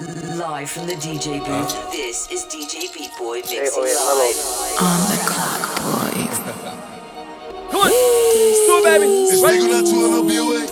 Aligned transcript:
Live 0.00 0.70
from 0.70 0.86
the 0.86 0.94
DJ 0.94 1.38
booth, 1.44 1.92
this 1.92 2.26
is 2.30 2.44
DJ 2.46 2.92
Beat 2.94 3.10
Boy 3.18 3.36
mixing 3.36 3.68
oh, 3.76 3.82
live. 4.16 4.38
On 4.80 5.00
the 5.12 5.18
clock, 5.28 5.62
boys. 5.84 6.38
Come 7.70 7.80
on. 7.82 7.90
Do 7.90 8.72
it, 8.72 8.84
baby. 8.84 9.06
It's 9.28 9.42
Ready? 9.42 9.60
legal 9.60 9.82
not 9.82 9.86
to 9.86 9.96
LBOA. 10.24 10.62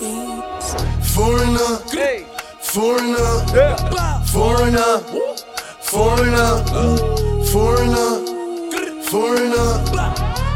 Foreigner, 1.13 1.71
Hey. 1.91 2.25
foreigner, 2.59 3.31
Yeah. 3.53 3.77
foreigner, 4.25 4.99
foreigner, 5.81 6.53
foreigner, 7.45 8.11
foreigner, 9.05 9.69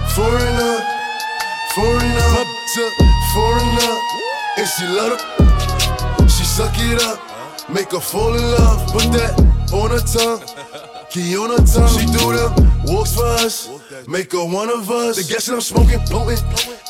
foreigner, 0.09 0.73
foreigner, 1.75 2.29
up 2.41 2.49
foreigner, 3.33 3.93
and 4.57 4.67
she 4.67 4.85
love 4.87 5.13
it. 5.13 5.21
She 6.31 6.43
suck 6.43 6.73
it 6.79 7.01
up, 7.03 7.19
make 7.69 7.91
her 7.91 7.99
fall 7.99 8.35
in 8.35 8.41
love. 8.41 8.91
Put 8.91 9.11
that 9.13 9.33
on 9.73 9.91
her 9.91 9.99
tongue. 9.99 10.41
Key 11.09 11.37
on 11.37 11.51
her 11.51 11.65
tongue, 11.65 11.99
she 11.99 12.05
do 12.07 12.33
them 12.33 12.75
walks 12.87 13.15
for 13.15 13.25
us, 13.25 13.69
make 14.07 14.31
her 14.31 14.45
one 14.45 14.69
of 14.69 14.89
us. 14.89 15.17
The 15.17 15.33
gas 15.33 15.45
that 15.47 15.55
I'm 15.55 15.61
smoking, 15.61 15.99
potent, 16.07 16.43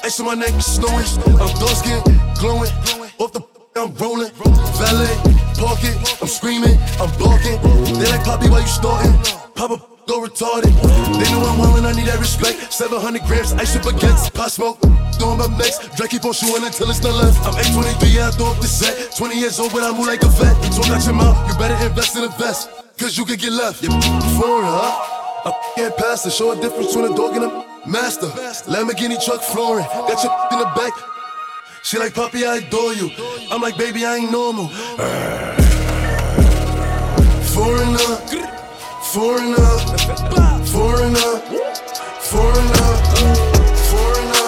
ice 0.04 0.20
on 0.20 0.26
my 0.26 0.34
neck, 0.34 0.54
snowing. 0.62 1.06
I'm 1.40 1.52
dark 1.60 1.78
skin, 1.78 2.02
glowing, 2.40 2.72
off 3.20 3.32
the 3.34 3.42
I'm 3.78 3.94
rolling, 3.96 4.32
valet, 4.80 5.16
park 5.60 5.84
it, 5.84 6.22
I'm 6.22 6.28
screaming, 6.28 6.78
I'm 7.00 7.12
blocking. 7.18 7.60
They 8.00 8.10
like 8.10 8.24
Poppy, 8.24 8.50
why 8.50 8.62
you 8.62 8.68
starting? 8.68 9.14
Papa 9.54 9.95
go 10.08 10.22
retarded. 10.22 10.74
They 11.18 11.28
know 11.32 11.42
I'm 11.46 11.58
wildin', 11.60 11.86
I 11.86 11.94
need 11.94 12.08
that 12.08 12.20
respect. 12.20 12.72
700 12.74 13.24
grams, 13.24 13.54
ice 13.54 13.76
up 13.76 13.86
against 13.86 14.34
pot 14.34 14.52
smoke. 14.52 14.80
Mm, 14.82 15.18
Doing 15.20 15.38
my 15.38 15.48
max, 15.58 15.80
Drake 15.96 16.12
keep 16.12 16.26
on 16.26 16.34
shooting 16.34 16.64
until 16.64 16.90
it's 16.90 17.02
not 17.02 17.16
left. 17.16 17.40
I'm 17.48 17.56
823, 17.56 18.10
yeah, 18.10 18.28
I 18.28 18.32
throw 18.32 18.52
up 18.52 18.60
the 18.62 18.68
set. 18.68 19.16
20 19.16 19.40
years 19.40 19.60
old, 19.60 19.72
but 19.72 19.84
I 19.84 19.92
move 19.96 20.08
like 20.08 20.24
a 20.24 20.28
vet. 20.30 20.56
Talk 20.74 20.90
out 20.90 21.04
your 21.06 21.14
mouth, 21.16 21.38
you 21.50 21.58
better 21.58 21.78
invest 21.86 22.16
in 22.18 22.24
a 22.24 22.30
vest. 22.38 22.70
Cause 22.98 23.18
you 23.18 23.26
could 23.26 23.40
get 23.40 23.52
left. 23.52 23.84
You 23.84 23.90
foreign, 24.40 24.64
huh? 24.72 25.52
I 25.52 25.52
can't 25.76 25.96
pass 25.98 26.24
the 26.24 26.32
show 26.32 26.52
a 26.52 26.56
difference 26.56 26.96
between 26.96 27.12
a 27.12 27.16
dog 27.16 27.36
and 27.36 27.44
a 27.46 27.66
master. 27.88 28.28
Lamborghini 28.72 29.24
truck 29.24 29.42
flooring, 29.42 29.86
got 29.86 30.24
your 30.24 30.32
in 30.54 30.60
the 30.60 30.72
back. 30.76 30.94
She 31.84 32.00
like, 32.00 32.14
Poppy, 32.16 32.46
I 32.46 32.56
adore 32.58 32.94
you. 32.94 33.12
I'm 33.52 33.62
like, 33.62 33.78
baby, 33.78 34.06
I 34.06 34.16
ain't 34.16 34.32
normal. 34.32 34.70
Foreigner, 37.54 38.20
foreigner, 39.16 39.56
foreigner, 40.68 41.40
foreigner, 42.20 42.88
foreigner, 43.88 44.48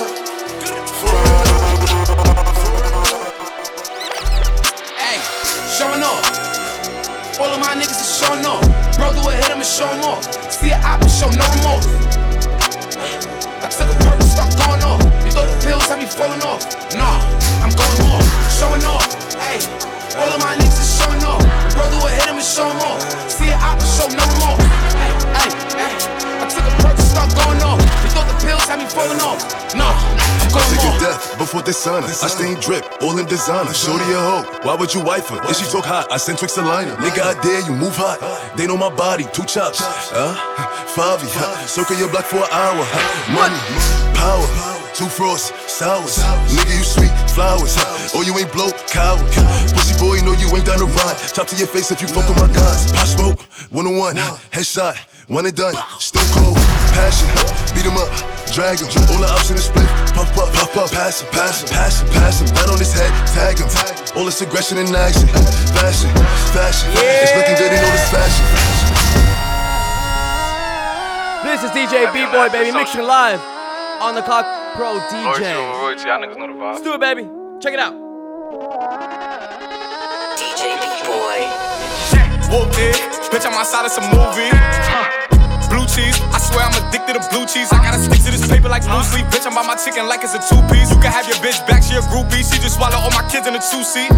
Hey, 5.00 5.24
showing 5.72 6.04
off. 6.04 7.40
All 7.40 7.48
of 7.48 7.62
my 7.62 7.76
niggas 7.80 7.96
is 7.96 8.20
showing 8.20 8.46
off. 8.46 8.60
Bro, 8.98 9.14
do 9.14 9.30
a 9.30 9.32
hit 9.32 9.48
him 9.48 9.60
and 9.60 9.66
show 9.66 9.88
him 9.88 10.04
off. 10.04 10.26
See 10.52 10.72
a 10.72 10.78
op 10.84 11.00
and 11.00 11.12
show 11.12 11.30
no 11.32 11.48
more. 11.64 11.80
I 13.64 13.70
took 13.72 13.88
a 13.88 13.96
and 13.96 14.24
start 14.28 14.52
going 14.60 14.84
off. 14.84 15.00
You 15.24 15.32
thought 15.32 15.48
the 15.48 15.66
pills 15.66 15.88
had 15.88 16.00
me 16.00 16.08
falling 16.08 16.44
off. 16.44 16.68
Nah, 16.94 17.24
I'm 17.64 17.72
going 17.72 18.02
off. 18.12 18.28
Showing 18.60 18.84
off. 18.84 19.08
Hey, 19.40 19.64
all 20.20 20.28
of 20.28 20.40
my 20.44 20.58
niggas 20.60 20.82
is 20.84 21.00
showing 21.00 21.24
off. 21.24 21.40
Bro, 21.72 21.88
do 21.88 22.06
a 22.06 22.10
hit 22.12 22.28
him 22.28 22.36
and 22.36 22.44
show 22.44 22.68
him 22.68 22.82
off. 22.84 23.37
See 23.68 23.74
a 23.74 23.74
op 23.74 23.80
and 23.80 23.92
show 23.92 24.08
no 24.08 24.26
more. 24.40 24.58
Hey, 25.36 25.50
hey, 25.76 25.94
I 26.40 26.46
took 26.48 26.64
a 26.64 26.74
perk 26.82 26.96
and 26.98 27.08
start 27.08 27.30
going 27.36 27.62
off. 27.64 27.80
You 28.04 28.10
thought 28.16 28.28
the 28.32 28.38
pills 28.46 28.64
had 28.68 28.80
me 28.80 28.86
falling 28.88 29.20
off. 29.22 29.44
Nah, 29.76 29.92
I'm 29.92 30.50
going 30.52 30.66
Sick 30.72 30.80
of 30.88 30.96
off. 30.96 31.00
death 31.02 31.38
before 31.38 31.62
dishonor. 31.62 32.08
I 32.08 32.28
stay 32.32 32.52
in 32.54 32.60
drip, 32.60 32.86
all 33.02 33.18
in 33.20 33.26
designer. 33.26 33.74
Shorty 33.74 34.06
a 34.14 34.20
hoe, 34.20 34.44
why 34.64 34.76
would 34.76 34.94
you 34.94 35.02
wife 35.02 35.30
her? 35.30 35.40
If 35.50 35.58
she 35.58 35.66
talk 35.72 35.86
hot, 35.86 36.08
I 36.12 36.18
send 36.18 36.38
Twix 36.40 36.58
a 36.58 36.62
liner. 36.62 36.96
Nigga, 36.98 37.22
I 37.22 37.34
dare 37.42 37.62
you, 37.68 37.74
move 37.76 37.96
hot. 37.96 38.20
They 38.58 38.68
know 38.68 38.78
my 38.78 38.90
body, 38.90 39.26
two 39.34 39.44
chops. 39.44 39.80
Huh? 39.84 40.36
Favi, 40.96 41.28
huh? 41.36 41.68
circle 41.68 41.98
your 41.98 42.10
block 42.10 42.26
for 42.26 42.38
an 42.38 42.50
hour. 42.52 42.84
Money, 43.36 43.60
power, 44.16 44.48
two 44.98 45.06
frosts, 45.06 45.54
sours. 45.70 46.18
Nigga, 46.50 46.74
you 46.74 46.82
sweet 46.82 47.14
flowers. 47.30 47.78
Oh, 48.18 48.26
you 48.26 48.34
ain't 48.34 48.50
blow, 48.50 48.74
coward. 48.90 49.22
Pussy 49.78 49.94
boy, 50.02 50.18
know 50.26 50.34
you 50.34 50.50
ain't 50.58 50.66
down 50.66 50.82
to 50.82 50.90
ride. 50.90 51.18
Top 51.38 51.46
to 51.54 51.56
your 51.56 51.70
face 51.70 51.94
if 51.94 52.02
you 52.02 52.10
fuck 52.10 52.26
with 52.26 52.42
my 52.42 52.50
guys. 52.50 52.90
Pop 52.92 53.06
smoke, 53.06 53.40
one 53.70 53.86
on 53.86 53.96
one, 53.96 54.18
headshot, 54.50 54.98
one 55.30 55.46
and 55.46 55.54
done. 55.54 55.78
Stone 56.02 56.26
cold, 56.34 56.58
passion, 56.98 57.30
beat 57.78 57.86
'em 57.86 57.94
up. 57.94 58.10
Drag 58.58 58.82
him, 58.82 58.90
all 58.90 59.22
the 59.22 59.30
ups 59.30 59.54
in 59.54 59.56
the 59.56 59.62
split. 59.62 59.86
Puff 60.18 60.34
up, 60.34 60.50
puff 60.58 60.74
up, 60.78 60.90
pass 60.90 61.22
him, 61.22 61.30
pass 61.30 61.62
him, 61.62 61.70
pass 61.70 62.02
him, 62.02 62.10
pass 62.18 62.42
him. 62.42 62.50
Bet 62.58 62.70
on 62.70 62.80
his 62.82 62.94
head, 62.94 63.14
tag 63.38 63.62
him. 63.62 63.70
All 64.18 64.26
this 64.26 64.42
aggression 64.42 64.80
in 64.82 64.90
action. 64.96 65.30
Fashion, 65.78 66.10
fashion. 66.58 66.90
It's 66.98 67.38
looking 67.38 67.54
good, 67.54 67.70
you 67.70 67.78
know 67.86 67.92
this 67.94 68.10
fashion. 68.10 68.46
This 71.46 71.62
is 71.62 71.70
DJ 71.70 72.10
B-Boy, 72.12 72.50
baby, 72.50 72.72
mixing 72.72 73.04
live. 73.04 73.57
On 74.00 74.14
the 74.14 74.22
clock, 74.22 74.46
pro 74.76 75.00
DJ. 75.10 75.58
Royalty, 75.58 76.06
y'all 76.06 76.22
niggas 76.22 76.38
know 76.38 76.46
the 76.46 76.54
vibe. 76.54 76.78
Let's 76.78 76.84
do 76.86 76.94
it, 76.94 77.02
baby. 77.02 77.26
Check 77.60 77.74
it 77.74 77.80
out. 77.80 77.98
DJ 80.38 80.78
Beat 80.78 81.02
Boy. 81.02 81.42
Whooped 82.54 82.78
it, 82.78 82.94
bitch, 83.34 83.46
I'm 83.50 83.58
outside 83.58 83.86
of 83.86 83.92
some 83.92 84.06
movie. 84.14 84.54
Blue 85.74 85.90
cheese, 85.90 86.16
I 86.30 86.38
swear 86.38 86.70
I'm 86.70 86.78
addicted 86.78 87.18
to 87.18 87.26
blue 87.34 87.50
cheese. 87.50 87.74
I 87.74 87.82
gotta 87.82 87.98
stick 87.98 88.22
to 88.22 88.32
this 88.32 88.48
paper 88.48 88.70
like 88.70 88.86
blue 88.86 89.02
sleep. 89.02 89.26
Bitch, 89.34 89.50
I'm 89.50 89.56
by 89.56 89.66
my 89.66 89.76
chicken 89.76 90.06
like 90.08 90.22
it's 90.24 90.38
a 90.38 90.42
two 90.46 90.62
piece. 90.70 90.94
You 90.94 91.02
can 91.02 91.12
have 91.12 91.26
your 91.26 91.38
bitch 91.42 91.58
back, 91.66 91.82
she 91.82 91.98
a 91.98 92.02
groupie. 92.14 92.46
She 92.46 92.62
just 92.62 92.78
swallow 92.78 93.02
all 93.02 93.12
my 93.18 93.26
kids 93.28 93.48
in 93.48 93.56
a 93.56 93.60
two 93.60 93.82
seat. 93.82 94.14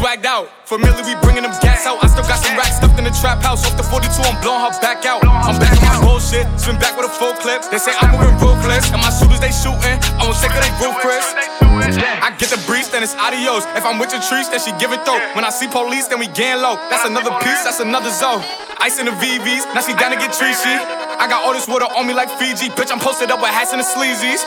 Swagged 0.00 0.24
out, 0.24 0.48
familiar, 0.64 1.04
we 1.04 1.12
bringing 1.20 1.44
them 1.44 1.52
gas 1.60 1.84
out. 1.84 2.00
I 2.00 2.08
still 2.08 2.24
got 2.24 2.40
some 2.40 2.56
racks 2.56 2.80
stuffed 2.80 2.96
in 2.96 3.04
the 3.04 3.12
trap 3.20 3.44
house. 3.44 3.68
Off 3.68 3.76
the 3.76 3.84
42, 3.84 4.08
I'm 4.24 4.32
blowing 4.40 4.64
her 4.64 4.72
back 4.80 5.04
out. 5.04 5.20
I'm 5.20 5.60
back 5.60 5.76
on 5.76 5.92
my 5.92 6.00
bullshit, 6.00 6.48
spin 6.56 6.80
back 6.80 6.96
with 6.96 7.04
a 7.04 7.12
full 7.12 7.36
clip. 7.36 7.68
They 7.68 7.76
say 7.76 7.92
I'm 8.00 8.16
moving 8.16 8.32
ruthless, 8.40 8.88
and 8.96 9.04
my 9.04 9.12
shooters 9.12 9.44
they 9.44 9.52
shooting. 9.52 10.00
I 10.16 10.24
won't 10.24 10.40
take 10.40 10.56
of 10.56 10.64
they 10.64 10.72
roof, 10.80 10.96
Chris. 11.04 11.28
I 11.60 12.32
get 12.40 12.48
the 12.48 12.56
breeze, 12.64 12.88
then 12.88 13.04
it's 13.04 13.12
adios. 13.12 13.68
If 13.76 13.84
I'm 13.84 14.00
with 14.00 14.08
your 14.16 14.24
trees, 14.24 14.48
then 14.48 14.64
she 14.64 14.72
give 14.80 14.96
it 14.96 15.04
though. 15.04 15.20
When 15.36 15.44
I 15.44 15.52
see 15.52 15.68
police, 15.68 16.08
then 16.08 16.16
we 16.16 16.32
gang 16.32 16.64
low. 16.64 16.80
That's 16.88 17.04
another 17.04 17.36
piece, 17.44 17.60
that's 17.68 17.84
another 17.84 18.08
zone. 18.08 18.40
Ice 18.80 18.96
in 18.96 19.04
the 19.04 19.12
VVs, 19.12 19.68
now 19.76 19.84
she 19.84 19.92
down 20.00 20.16
to 20.16 20.18
get 20.18 20.32
treachy. 20.32 20.80
I 21.20 21.28
got 21.28 21.44
all 21.44 21.52
this 21.52 21.68
water 21.68 21.84
on 21.92 22.08
me 22.08 22.16
like 22.16 22.32
Fiji. 22.40 22.72
Bitch, 22.72 22.88
I'm 22.88 23.04
posted 23.04 23.28
up 23.28 23.44
with 23.44 23.52
hats 23.52 23.76
and 23.76 23.84
the 23.84 23.84
sleazies. 23.84 24.40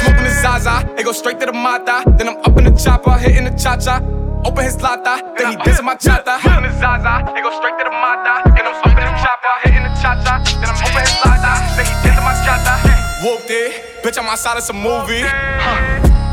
Smoking 0.00 0.24
the 0.24 0.32
Zaza, 0.40 0.80
it 0.96 1.04
go 1.04 1.12
straight 1.12 1.36
to 1.44 1.44
the 1.44 1.52
Mata. 1.52 2.08
Then 2.16 2.32
I'm 2.32 2.40
up 2.40 2.56
in 2.56 2.64
the 2.64 2.72
chopper, 2.72 3.12
hitting 3.20 3.44
the 3.44 3.52
cha 3.52 3.76
cha. 3.76 4.00
Open 4.48 4.64
his 4.64 4.80
lata, 4.80 5.20
then 5.36 5.52
he 5.52 5.56
dissing 5.60 5.84
my 5.84 5.92
chata. 5.94 6.40
Smoking 6.40 6.64
the 6.64 6.72
Zaza, 6.80 7.20
it 7.36 7.42
go 7.44 7.52
straight 7.60 7.76
to 7.76 7.84
the 7.84 7.92
Mata. 7.92 8.48
Then 8.56 8.64
I'm 8.64 8.80
up 8.80 8.96
in 8.96 9.04
the 9.04 9.12
chopper, 9.20 9.52
hitting 9.60 9.84
the 9.84 9.92
cha 10.00 10.16
cha. 10.24 10.40
Then 10.40 10.72
I'm 10.72 10.80
open 10.88 11.04
his 11.04 11.20
lata, 11.20 11.52
then 11.76 11.84
he 11.84 11.92
dissing 12.00 12.24
my 12.24 12.32
chata. 12.40 12.80
Whooped 13.20 13.52
it, 13.52 14.00
bitch, 14.00 14.16
I'm 14.16 14.24
outside 14.24 14.56
it's 14.56 14.70
a 14.70 14.72
movie. 14.72 15.20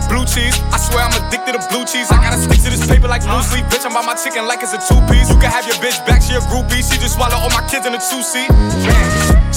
Blue 0.07 0.23
cheese, 0.23 0.55
I 0.71 0.79
swear 0.79 1.03
I'm 1.03 1.11
addicted 1.27 1.59
to 1.59 1.61
blue 1.67 1.83
cheese. 1.83 2.07
I 2.07 2.23
gotta 2.23 2.39
stick 2.39 2.63
to 2.63 2.71
this 2.71 2.87
paper 2.87 3.11
like 3.11 3.27
blue 3.27 3.43
sleep. 3.43 3.67
Bitch, 3.67 3.83
I'm 3.83 3.91
by 3.91 4.05
my 4.05 4.15
chicken 4.15 4.47
like 4.47 4.63
it's 4.63 4.71
a 4.71 4.79
two 4.79 5.01
piece. 5.11 5.27
You 5.27 5.35
can 5.35 5.51
have 5.51 5.67
your 5.67 5.75
bitch 5.83 5.99
back, 6.07 6.23
she 6.23 6.39
a 6.39 6.41
groupie. 6.47 6.79
She 6.87 6.95
just 6.95 7.19
swallow 7.19 7.35
all 7.35 7.51
my 7.51 7.67
kids 7.67 7.83
in 7.83 7.91
a 7.91 7.99
two 7.99 8.23
seat. 8.23 8.47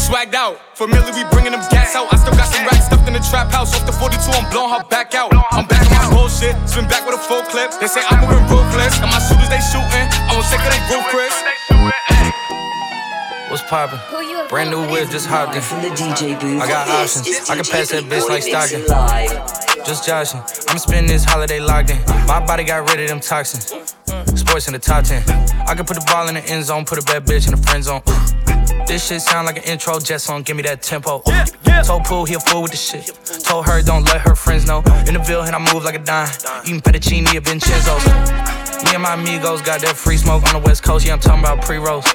Swagged 0.08 0.32
out, 0.32 0.56
familiar, 0.72 1.12
we 1.12 1.20
bringing 1.28 1.52
them 1.52 1.60
gas 1.69 1.94
out. 1.94 2.08
I 2.08 2.16
still 2.16 2.32
got 2.32 2.48
some 2.48 2.64
racks 2.64 2.86
stuffed 2.86 3.06
in 3.06 3.12
the 3.12 3.20
trap 3.28 3.52
house. 3.52 3.76
Off 3.76 3.84
the 3.84 3.92
42, 3.92 4.16
I'm 4.32 4.48
blowing 4.48 4.72
her 4.72 4.80
back 4.88 5.14
out. 5.14 5.28
I'm 5.52 5.69
back 5.69 5.84
on 5.84 6.08
my 6.08 6.16
bullshit, 6.16 6.56
spin 6.64 6.88
back 6.88 7.04
with 7.04 7.20
a 7.20 7.20
full 7.20 7.42
clip. 7.44 7.76
They 7.76 7.92
say 7.92 8.00
I'm 8.08 8.24
moving 8.24 8.41
ruthless, 8.48 8.96
and 9.04 9.12
my 9.12 9.20
shooters 9.20 9.52
they 9.52 9.60
shooting. 9.60 10.08
I 10.08 10.32
won't 10.32 10.48
take 10.48 10.64
of 10.64 10.72
they 10.72 10.80
roof, 10.88 11.04
Chris. 11.12 11.36
What's 13.52 13.60
poppin'? 13.69 14.00
Brand 14.48 14.70
new 14.70 14.80
whip, 14.88 15.10
just 15.10 15.26
hopped 15.26 15.56
in. 15.56 15.60
From 15.60 15.82
the 15.84 15.92
DJ 15.92 16.40
booth, 16.40 16.56
I 16.56 16.66
got 16.66 16.88
this 16.88 17.20
options. 17.20 17.50
I 17.50 17.56
can 17.56 17.64
pass 17.69 17.92
that 17.92 18.04
bitch 18.08 18.28
like 18.32 18.48
Stockton. 18.48 18.88
Just 19.84 20.08
joshing. 20.08 20.40
I'm 20.72 20.78
spending 20.78 21.12
this 21.12 21.25
holiday 21.25 21.60
locked 21.60 21.90
in. 21.90 22.00
My 22.25 22.40
body 22.40 22.64
got 22.64 22.88
rid 22.88 22.98
of 23.00 23.08
them 23.08 23.20
toxins. 23.20 23.92
Sports 24.40 24.69
in 24.69 24.72
the 24.72 24.80
top 24.80 25.04
10. 25.04 25.20
I 25.69 25.75
can 25.76 25.84
put 25.84 26.00
the 26.00 26.04
ball 26.08 26.28
in 26.28 26.34
the 26.37 26.44
end 26.49 26.64
zone, 26.64 26.87
put 26.87 26.96
a 26.96 27.04
bad 27.04 27.26
bitch 27.26 27.44
in 27.44 27.52
the 27.52 27.61
friend 27.61 27.84
zone. 27.84 28.00
This 28.88 29.06
shit 29.06 29.20
sound 29.20 29.46
like 29.46 29.58
an 29.58 29.64
intro 29.64 30.00
jet 30.00 30.19
song, 30.19 30.43
give 30.43 30.56
me 30.56 30.62
that 30.62 30.81
tempo. 30.81 31.23
Told 31.85 32.05
Pooh 32.05 32.25
he 32.25 32.35
a 32.35 32.40
fool 32.40 32.62
with 32.62 32.70
the 32.70 32.79
shit. 32.79 33.12
Told 33.44 33.67
her 33.67 33.82
don't 33.82 34.05
let 34.05 34.23
her 34.23 34.35
friends 34.35 34.67
know. 34.67 34.79
In 35.06 35.12
the 35.12 35.23
Ville, 35.23 35.43
and 35.43 35.55
I 35.55 35.58
move 35.58 35.85
like 35.85 35.94
a 35.94 35.99
dime. 35.99 36.31
Eating 36.64 36.81
fettuccine 36.81 37.26
at 37.26 37.44
Vincenzo's. 37.44 38.02
Me 38.85 38.94
and 38.94 39.02
my 39.02 39.12
amigos 39.12 39.61
got 39.61 39.82
that 39.82 39.94
free 39.94 40.17
smoke 40.17 40.43
on 40.44 40.55
the 40.55 40.67
west 40.67 40.82
coast, 40.82 41.06
yeah, 41.06 41.12
I'm 41.12 41.20
talking 41.20 41.40
about 41.40 41.61
pre-rolls. 41.61 42.06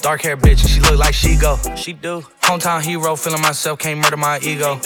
Dark 0.00 0.22
hair 0.22 0.36
bitch, 0.36 0.60
and 0.60 0.70
she 0.70 0.80
look 0.80 0.96
like 0.96 1.12
she 1.12 1.36
go. 1.36 1.58
She 1.74 1.92
do. 1.92 2.22
Hometown 2.42 2.82
hero, 2.82 3.16
feeling 3.16 3.42
myself, 3.42 3.80
can't 3.80 3.98
murder 3.98 4.16
my 4.16 4.38
ego. 4.38 4.78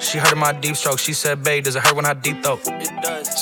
She 0.00 0.18
heard 0.18 0.32
of 0.32 0.38
my 0.38 0.52
deep 0.52 0.76
stroke, 0.76 0.98
she 0.98 1.14
said, 1.14 1.42
babe, 1.42 1.64
does 1.64 1.76
it 1.76 1.82
hurt 1.82 1.96
when 1.96 2.04
I 2.04 2.12
deep 2.12 2.42
does. 2.42 2.60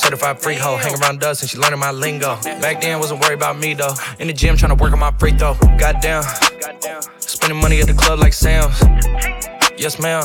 Certified 0.01 0.41
freak 0.41 0.59
hoe, 0.59 0.77
hang 0.77 0.95
around 1.03 1.19
dust 1.19 1.43
and 1.43 1.51
she 1.51 1.59
learning 1.59 1.81
my 1.81 1.91
lingo. 1.91 2.37
Back 2.61 2.81
then, 2.83 3.01
wasn't 3.01 3.21
worried 3.21 3.35
about 3.39 3.59
me 3.59 3.75
though. 3.75 3.95
In 4.21 4.29
the 4.29 4.33
gym, 4.33 4.57
trying 4.57 4.77
to 4.77 4.81
work 4.81 4.93
on 4.93 5.01
my 5.01 5.11
free 5.19 5.33
throw. 5.33 5.55
Goddamn. 5.77 6.23
Spending 7.47 7.63
money 7.63 7.81
at 7.81 7.87
the 7.87 7.95
club 7.95 8.19
like 8.19 8.33
Sam's. 8.33 8.83
Yes, 9.79 10.01
ma'am. 10.01 10.25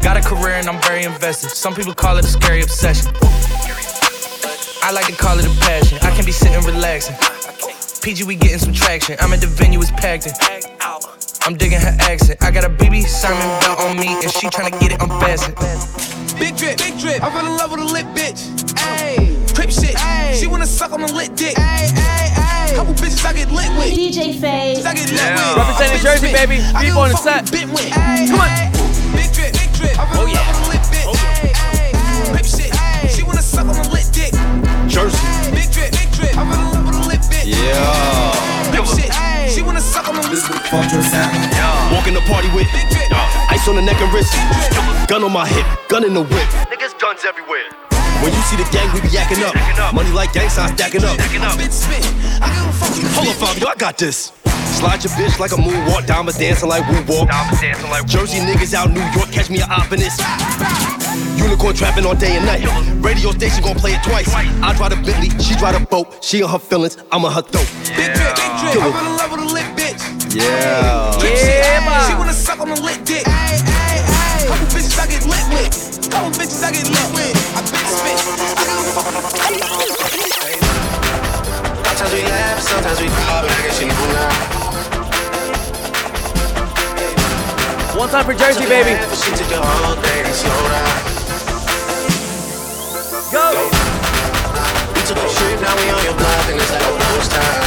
Got 0.00 0.16
a 0.16 0.20
career 0.22 0.54
and 0.54 0.68
I'm 0.68 0.80
very 0.82 1.04
invested. 1.04 1.50
Some 1.50 1.74
people 1.74 1.94
call 1.94 2.16
it 2.16 2.24
a 2.24 2.28
scary 2.28 2.62
obsession. 2.62 3.12
I 4.82 4.92
like 4.92 5.06
to 5.06 5.12
call 5.12 5.38
it 5.38 5.46
a 5.46 5.60
passion. 5.60 5.98
I 6.02 6.14
can 6.14 6.24
be 6.24 6.32
sitting 6.32 6.62
relaxing. 6.64 7.16
PG, 8.02 8.24
we 8.24 8.34
getting 8.34 8.58
some 8.58 8.72
traction. 8.72 9.16
I'm 9.20 9.32
at 9.32 9.40
the 9.40 9.46
venue, 9.46 9.80
it's 9.80 9.90
packed 9.90 10.26
in. 10.26 10.32
I'm 11.42 11.56
digging 11.56 11.80
her 11.80 11.96
accent. 12.00 12.42
I 12.42 12.50
got 12.50 12.64
a 12.64 12.70
BB 12.70 13.06
Simon 13.06 13.60
belt 13.60 13.80
on 13.80 13.96
me, 13.96 14.08
and 14.22 14.30
she 14.30 14.48
tryna 14.48 14.78
get 14.80 14.92
it 14.92 15.02
unfastened. 15.02 15.56
Big 16.38 16.56
drip, 16.56 16.78
big 16.78 16.98
drip. 16.98 17.22
I 17.22 17.30
fell 17.30 17.46
in 17.46 17.56
love 17.56 17.70
with 17.70 17.80
a 17.80 17.84
lit 17.84 18.06
bitch. 18.16 18.48
Ayy, 18.76 19.54
crip 19.54 19.70
shit. 19.70 19.96
Ayy, 19.96 20.40
she 20.40 20.46
wanna 20.46 20.66
suck 20.66 20.92
on 20.92 21.02
a 21.02 21.12
lit 21.12 21.36
dick. 21.36 21.56
Ayy, 21.56 21.88
ayy, 21.92 22.28
ayy. 22.32 22.74
Couple 22.76 22.94
bitches 22.94 23.24
I 23.24 23.32
get 23.32 23.50
lit 23.50 23.68
with. 23.76 23.92
DJ 23.92 24.40
Phase. 24.40 24.84
I 24.84 24.94
get 24.94 25.10
lit 25.10 25.20
with. 25.20 25.56
Representing 25.56 26.00
I 26.00 26.02
Jersey, 26.02 26.32
baby. 26.32 26.64
I 26.74 26.84
People 26.84 27.00
on 27.00 27.08
the 27.10 27.16
fuck 27.16 27.24
set. 27.24 27.48
who 27.48 27.66
Been 27.66 27.70
with. 27.72 27.92
Come 27.92 28.40
on. 28.40 28.72
Big 29.16 29.32
drip, 29.32 29.52
big 30.26 30.34
drip. 30.34 30.46
I 30.46 30.52
fell 30.52 30.52
in 30.52 30.52
love 30.52 30.52
with 30.52 30.56
a 30.56 30.68
lit 30.70 30.84
bitch. 30.92 31.16
Ayy, 31.16 31.52
ayy. 31.52 32.32
Crip 32.32 32.46
shit. 32.46 32.70
She 33.10 33.22
wanna 33.22 33.42
suck 33.42 33.66
on 33.66 33.76
a 33.76 33.88
lit 33.90 34.08
dick. 34.12 34.32
Jersey. 34.88 35.18
Big 35.52 35.70
drip, 35.70 35.90
big 35.92 36.10
drip. 36.12 36.34
I 36.36 36.42
fell 36.48 36.60
in 36.60 36.70
love 36.74 36.86
with 36.86 36.96
a 36.96 37.08
lit 37.08 37.22
bitch. 37.30 37.46
Yeah. 37.48 38.72
Crip 38.72 38.86
shit. 38.86 39.10
She 39.52 39.62
wanna 39.62 39.80
suck 39.80 40.08
on 40.08 40.16
a 40.16 40.22
lit 40.28 40.42
dick. 40.44 40.72
Walk 41.92 42.06
in 42.06 42.14
the 42.14 42.24
party 42.28 42.48
with 42.54 42.68
Big 42.72 42.88
drip. 42.90 43.08
ice 43.50 43.66
on 43.68 43.76
the 43.76 43.82
neck 43.82 44.00
and 44.00 44.12
wrist. 44.12 44.32
Gun 45.08 45.24
on 45.24 45.32
my 45.32 45.46
hip, 45.46 45.66
gun 45.88 46.04
in 46.04 46.14
the 46.14 46.22
whip. 46.22 46.48
Niggas 46.70 46.98
guns 47.00 47.24
everywhere. 47.24 47.66
When 48.22 48.32
you 48.32 48.42
see 48.42 48.56
the 48.56 48.68
gang, 48.70 48.92
we 48.92 49.00
be 49.00 49.08
yakking 49.08 49.42
up. 49.42 49.54
Money 49.94 50.10
like 50.10 50.32
gang 50.32 50.50
signs 50.50 50.72
stacking 50.72 51.02
up. 51.04 51.18
Spit, 51.18 51.72
spit. 51.72 52.04
I 52.42 52.52
give 52.52 52.68
a 52.68 52.72
fuck 52.72 52.92
who 52.94 53.08
Hold 53.16 53.28
on, 53.28 53.34
Fabio, 53.34 53.68
I 53.68 53.74
got 53.76 53.96
this. 53.98 54.32
Slide 54.80 55.04
your 55.04 55.12
bitch 55.12 55.38
like 55.38 55.52
a 55.52 55.56
moonwalk, 55.56 56.06
diamonds 56.06 56.38
dancing 56.38 56.70
like 56.70 56.88
we 56.88 56.96
walk. 57.04 57.28
Jersey 58.06 58.40
niggas 58.40 58.72
out 58.72 58.90
New 58.90 59.04
York, 59.12 59.30
catch 59.30 59.50
me 59.50 59.60
a 59.60 59.66
op 59.68 59.92
in 59.92 60.00
this. 60.00 60.16
Unicorn 61.36 61.74
trapping 61.76 62.06
all 62.06 62.14
day 62.14 62.36
and 62.36 62.46
night. 62.46 62.64
Radio 63.04 63.30
station 63.32 63.62
gon' 63.62 63.76
play 63.76 63.92
it 63.92 64.02
twice. 64.02 64.32
I 64.32 64.72
drive 64.74 64.92
a 64.92 64.96
Bentley, 64.96 65.28
she 65.38 65.54
drive 65.56 65.76
a 65.76 65.84
boat. 65.84 66.24
She 66.24 66.42
on 66.42 66.48
her 66.48 66.58
feelings, 66.58 66.96
I'm 67.12 67.26
on 67.26 67.32
her 67.32 67.42
throat. 67.42 67.68
Big 67.92 68.08
drip, 68.16 68.34
big 68.34 68.52
drip. 68.56 68.80
I'm 68.80 69.04
in 69.04 69.16
love 69.20 69.30
with 69.32 69.40
a 69.40 69.52
lit 69.52 69.68
bitch. 69.76 70.00
Yeah. 70.34 71.12
Drip 71.20 71.36
shit. 71.36 71.60
Yeah, 71.60 72.08
She 72.08 72.14
wanna 72.16 72.32
suck 72.32 72.60
on 72.60 72.70
a 72.70 72.74
lit 72.80 73.04
dick. 73.04 73.24
Couple 73.24 74.66
bitches 74.72 74.96
I 74.96 75.06
get 75.12 75.26
lit 75.28 75.44
with. 75.52 76.08
Couple 76.10 76.30
bitches 76.40 76.64
I 76.64 76.72
get 76.72 76.88
lit 76.88 77.08
with. 77.12 77.36
I 77.52 77.60
been 77.68 77.84
spit. 77.84 78.16
I 78.56 78.64
give 78.64 78.80
a 78.80 78.88
fuck. 78.96 79.12
Sometimes 81.84 82.14
we 82.14 82.22
laugh, 82.24 82.60
sometimes 82.60 82.98
we 82.98 83.08
cry, 83.08 83.42
but 83.42 83.50
I 83.50 83.60
guess 83.60 83.80
you 83.82 83.88
know 83.88 84.12
now. 84.16 84.69
One 87.98 88.08
time 88.08 88.24
for 88.24 88.34
Jersey, 88.34 88.66
baby. 88.66 88.94
But 88.94 89.18
she 89.18 89.34
took 89.34 89.48
the 89.50 89.58
whole 89.58 89.98
day 89.98 90.22
to 90.22 90.32
slow 90.32 90.54
down. 90.70 90.94
Go. 93.34 93.50
We 94.94 95.00
took 95.02 95.18
a 95.18 95.26
trip, 95.26 95.58
now 95.58 95.74
we 95.74 95.90
on 95.90 95.98
your 96.06 96.14
block, 96.14 96.46
and 96.50 96.60
it's 96.60 96.70
like 96.70 96.86
a 96.86 96.94
time. 97.34 97.66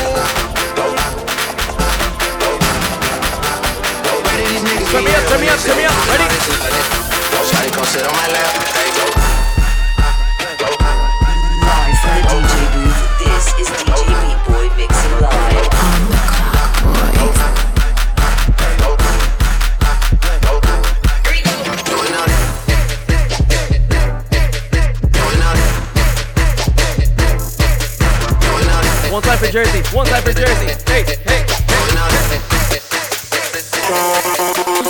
Where 4.23 4.37
did 4.39 4.47
these 4.47 4.63
niggas 4.63 4.91
Turn 4.95 5.03
me 5.03 5.11
up, 5.11 5.23
turn 5.27 5.41
me 5.41 5.47
up, 5.51 5.59
turn 5.59 5.75
me 5.75 5.85
up. 5.85 5.95
Ready? 6.07 6.27
Shawty 7.43 7.75
gon' 7.75 7.85
sit 7.85 8.07
on 8.07 8.15
my 8.15 8.27
lap. 8.31 8.47
Hey, 8.79 8.89
go. 8.95 9.03
Live 11.67 11.99
from 11.99 12.15
the 12.15 12.47
DJ 12.47 12.63
booth, 12.71 12.99
this 13.19 13.45
is 13.59 13.67
DJ 13.75 14.07
Beat 14.23 14.39
Boy 14.47 14.71
mixing 14.77 15.19
live. 15.19 15.42
Jersey. 29.53 29.83
One 29.95 30.07
time 30.07 30.23
for 30.23 30.33
Jersey. 30.33 30.65
Hey, 30.89 31.05
hey. 31.05 31.45
Going 31.45 31.97
out 32.01 32.09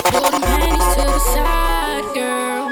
Pull 0.07 0.21
them 0.23 0.39
panties 0.39 0.87
to 0.95 1.03
the 1.03 1.19
side, 1.19 2.07
girl. 2.15 2.71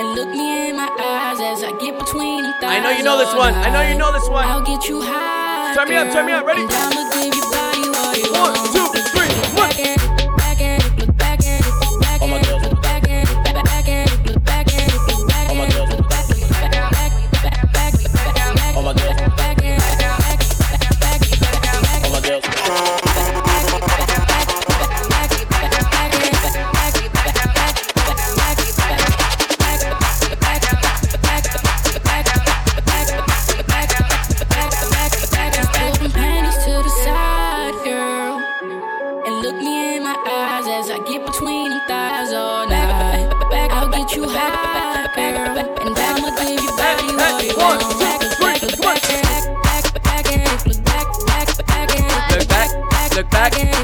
And 0.00 0.14
look 0.16 0.30
me 0.30 0.70
in 0.70 0.74
my 0.74 0.90
eyes 0.98 1.38
as 1.38 1.62
I 1.62 1.70
get 1.78 1.96
between 1.96 2.42
them 2.42 2.54
thighs. 2.60 2.70
I 2.72 2.80
know 2.80 2.90
you 2.90 3.04
know 3.04 3.18
this 3.18 3.32
one. 3.36 3.54
I 3.54 3.70
know 3.70 3.88
you 3.88 3.96
know 3.96 4.12
this 4.12 4.28
one. 4.28 4.48
I'll 4.48 4.66
get 4.66 4.88
you 4.88 5.00
high. 5.00 5.76
Turn 5.76 5.88
me 5.88 5.94
up, 5.94 6.12
turn 6.12 6.26
me 6.26 6.32
up. 6.32 6.44
Ready? 6.44 6.62
And 6.62 6.72
I'ma 6.72 7.08
give 7.14 7.34
your 7.36 7.50
body 7.54 7.88
what 7.88 8.18
you 8.18 8.32
One, 8.32 8.58
two, 8.74 9.05
get 44.06 44.16
you 44.16 44.28
high, 44.28 45.08
girl. 45.14 45.58
And 45.58 45.98
I'ma 45.98 46.30
give 46.36 46.60
you 46.62 46.70
body 46.76 47.16
what 47.16 47.44
you 47.44 47.56
want. 47.56 47.80
two, 47.80 47.98
Back, 47.98 48.20
back, 48.40 48.60
back, 48.82 49.92
back, 50.02 50.02
back 50.02 50.26
look 50.66 50.84
back, 50.84 51.06
back, 51.26 51.66
back 51.66 51.90
Look 52.30 52.48
back, 52.48 52.70
look 52.72 52.90
back, 52.90 53.16
look 53.16 53.30
back 53.30 53.75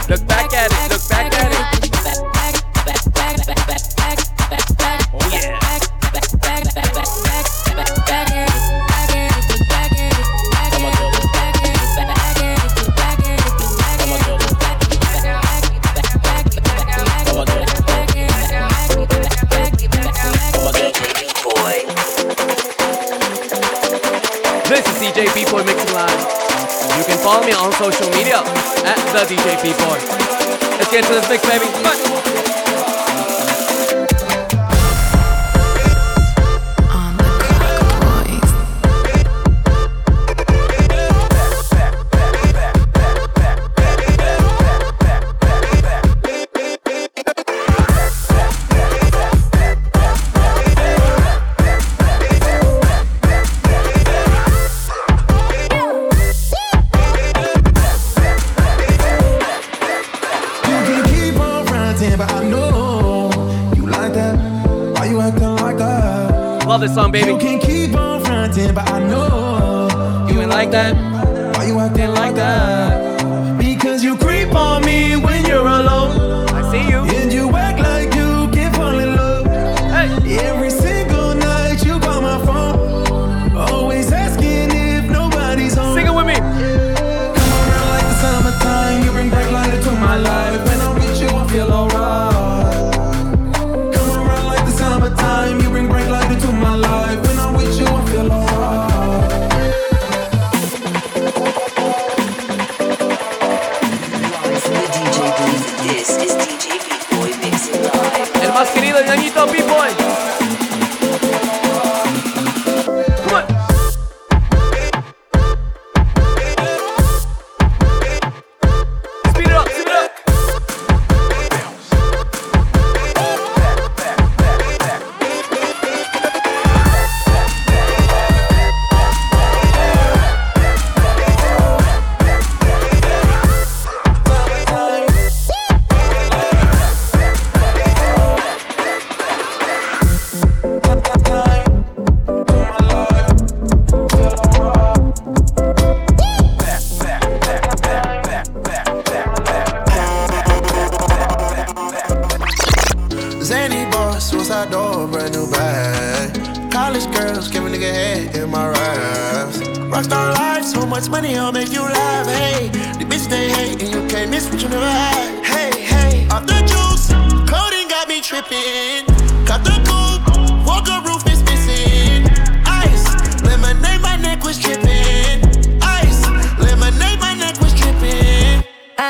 Boy. 29.62 29.68
Let's 30.76 30.90
get 30.90 31.04
to 31.04 31.12
this 31.14 31.28
mix, 31.28 31.46
baby. 31.46 31.91
This 66.82 66.94
song, 66.94 67.14
You 67.14 67.24
baby. 67.24 67.38
can 67.38 67.60
keep 67.60 67.94
on 67.94 68.24
fronting, 68.24 68.74
but 68.74 68.88
I 68.90 68.98
know 68.98 70.26
You 70.28 70.40
ain't 70.40 70.50
like 70.50 70.70
that? 70.72 71.11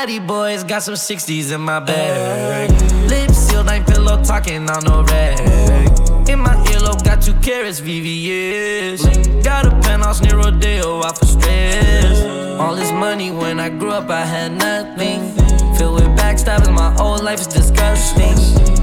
Dripping. 0.05 0.27
Boys 0.27 0.63
got 0.63 0.83
some 0.83 0.95
60s 0.95 1.53
in 1.53 1.61
my 1.61 1.79
bag. 1.79 2.69
Lips 3.09 3.37
sealed, 3.37 3.69
ain't 3.69 3.85
pillow 3.87 4.21
talking 4.23 4.69
on 4.69 4.83
no 4.83 5.03
rag. 5.03 5.39
In 6.27 6.39
my 6.39 6.55
earlobe, 6.71 7.03
got 7.03 7.21
two 7.21 7.33
carats, 7.35 7.79
VVS. 7.79 9.43
Got 9.43 9.67
a 9.67 9.69
penthouse 9.81 10.21
near 10.21 10.37
Rodeo, 10.37 11.01
off 11.01 11.19
for 11.19 11.25
stress. 11.25 12.21
All 12.59 12.75
this 12.75 12.91
money 12.91 13.31
when 13.31 13.59
I 13.59 13.69
grew 13.69 13.91
up, 13.91 14.09
I 14.09 14.25
had 14.25 14.51
nothing. 14.51 15.21
Filled 15.77 15.95
with 15.95 16.17
backstabbing, 16.17 16.73
my 16.73 16.91
whole 16.93 17.19
life 17.19 17.39
is 17.39 17.47
disgusting. 17.47 18.35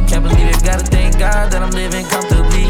Can't 0.09 0.23
believe 0.25 0.49
it, 0.49 0.65
gotta 0.65 0.85
thank 0.85 1.19
God 1.19 1.53
that 1.53 1.63
I'm 1.63 1.71
living 1.71 2.07
comfortably. 2.07 2.70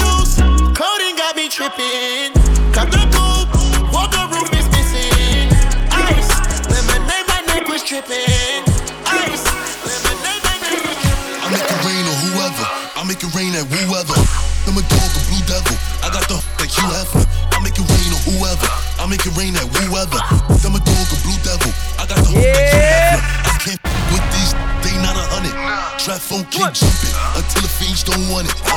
tripping. 1.61 2.33
Cut 2.73 2.89
the 2.89 3.05
coupe, 3.13 3.53
walker 3.93 4.25
roof 4.33 4.49
is 4.57 4.65
missing. 4.73 5.45
Ice, 5.93 6.33
lemonade, 6.65 7.27
my 7.29 7.41
neck 7.45 7.69
was 7.69 7.85
tripping. 7.85 8.65
Ice, 9.05 9.45
lemonade, 9.85 10.41
my 10.41 10.57
neck 10.57 10.81
was 10.81 10.97
tripping. 11.05 11.37
I 11.37 11.53
make 11.53 11.69
it 11.69 11.79
rain 11.85 12.01
on 12.09 12.17
whoever. 12.25 12.65
I 12.97 13.01
make 13.05 13.21
it 13.21 13.29
rain 13.37 13.53
at 13.53 13.69
whoever. 13.69 14.17
I'm 14.65 14.73
a 14.73 14.81
dog, 14.89 15.11
a 15.13 15.21
blue 15.29 15.43
devil. 15.45 15.77
I 16.01 16.09
got 16.09 16.25
the 16.25 16.41
like 16.57 16.73
you 16.73 16.87
have. 16.97 17.13
I 17.53 17.61
make 17.61 17.77
it 17.77 17.85
rain 17.85 18.09
on 18.09 18.21
whoever. 18.25 18.69
I 18.97 19.05
make 19.05 19.21
it 19.21 19.33
rain 19.37 19.53
at 19.53 19.69
whoever. 19.69 20.17
I'm 20.65 20.73
a 20.73 20.81
dog, 20.81 21.07
a 21.13 21.17
blue 21.21 21.37
devil. 21.45 21.69
I 22.01 22.09
got 22.09 22.17
the 22.25 22.41
like 22.41 22.57
you 22.57 22.81
have. 22.89 23.21
I 23.21 23.55
can't 23.61 23.81
with 24.09 24.25
these. 24.33 24.57
They 24.81 24.97
not 25.05 25.13
a 25.13 25.25
hundred. 25.29 25.53
Trap 26.01 26.17
phone 26.25 26.41
keep 26.49 26.73
jumping 26.73 27.13
until 27.37 27.61
the 27.61 27.69
fiends 27.69 28.01
don't 28.01 28.25
want 28.33 28.49
it. 28.49 28.70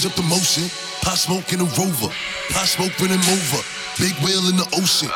Up 0.00 0.16
the 0.16 0.24
motion. 0.32 0.64
Pot 1.04 1.20
smoke 1.20 1.52
in 1.52 1.60
a 1.60 1.68
rover. 1.76 2.08
Pot 2.48 2.64
smoke 2.64 2.96
when 3.04 3.12
I'm 3.12 3.20
over. 3.20 3.60
Big 4.00 4.16
whale 4.24 4.48
in 4.48 4.56
the 4.56 4.64
ocean. 4.80 5.12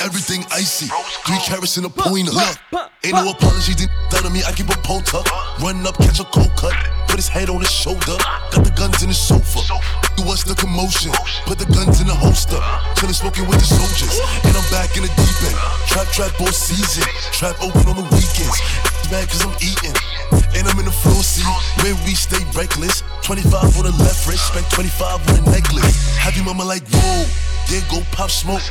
Everything 0.00 0.40
icy. 0.48 0.88
Three 1.28 1.36
carats 1.44 1.76
in 1.76 1.84
a 1.84 1.92
pointer. 1.92 2.32
Look, 2.32 2.56
ain't 3.04 3.12
no 3.12 3.28
apology. 3.28 3.76
Didn't 3.76 3.92
done 4.08 4.24
to 4.24 4.30
me. 4.32 4.40
I 4.48 4.56
keep 4.56 4.72
a 4.72 4.78
polter. 4.80 5.20
Run 5.60 5.84
up, 5.84 6.00
catch 6.00 6.16
a 6.16 6.24
cold 6.32 6.48
cut. 6.56 6.72
Put 7.12 7.20
his 7.20 7.28
head 7.28 7.52
on 7.52 7.60
his 7.60 7.68
shoulder. 7.68 8.16
Got 8.48 8.64
the 8.64 8.72
guns 8.72 9.04
in 9.04 9.12
the 9.12 9.14
sofa. 9.14 9.60
You 10.16 10.24
what's 10.24 10.48
the 10.48 10.56
commotion? 10.56 11.12
Put 11.44 11.60
the 11.60 11.68
guns 11.68 12.00
in 12.00 12.08
the 12.08 12.16
holster. 12.16 12.56
Chillin' 12.96 13.12
smoking 13.12 13.44
with 13.44 13.60
the 13.60 13.68
soldiers. 13.68 14.16
And 14.48 14.56
I'm 14.56 14.64
back 14.72 14.96
in 14.96 15.04
the 15.04 15.12
deep 15.12 15.38
end. 15.44 15.60
Trap, 15.92 16.08
trap 16.08 16.32
all 16.40 16.56
season. 16.56 17.04
Trap 17.36 17.60
open 17.60 17.84
on 17.84 18.00
the 18.00 18.08
weekends. 18.16 18.56
Mad 19.12 19.28
cause 19.28 19.44
I'm 19.44 19.52
eating. 19.60 19.92
And 20.56 20.64
I'm 20.64 20.78
in 20.80 20.88
the 20.88 20.96
floor 21.04 21.20
seat 21.20 21.44
where 21.84 21.92
we 22.08 22.16
stay 22.16 22.40
reckless. 22.56 23.04
25 23.22 23.78
on 23.78 23.84
the 23.84 23.94
left 24.02 24.26
wrist, 24.26 24.48
spent 24.48 24.68
25 24.70 25.28
on 25.28 25.38
a 25.38 25.50
necklace. 25.50 26.16
Have 26.18 26.34
your 26.34 26.44
mama 26.44 26.64
like, 26.64 26.82
whoa, 26.90 27.24
there 27.70 27.82
go 27.88 28.02
pop 28.10 28.30
smoke. 28.30 28.62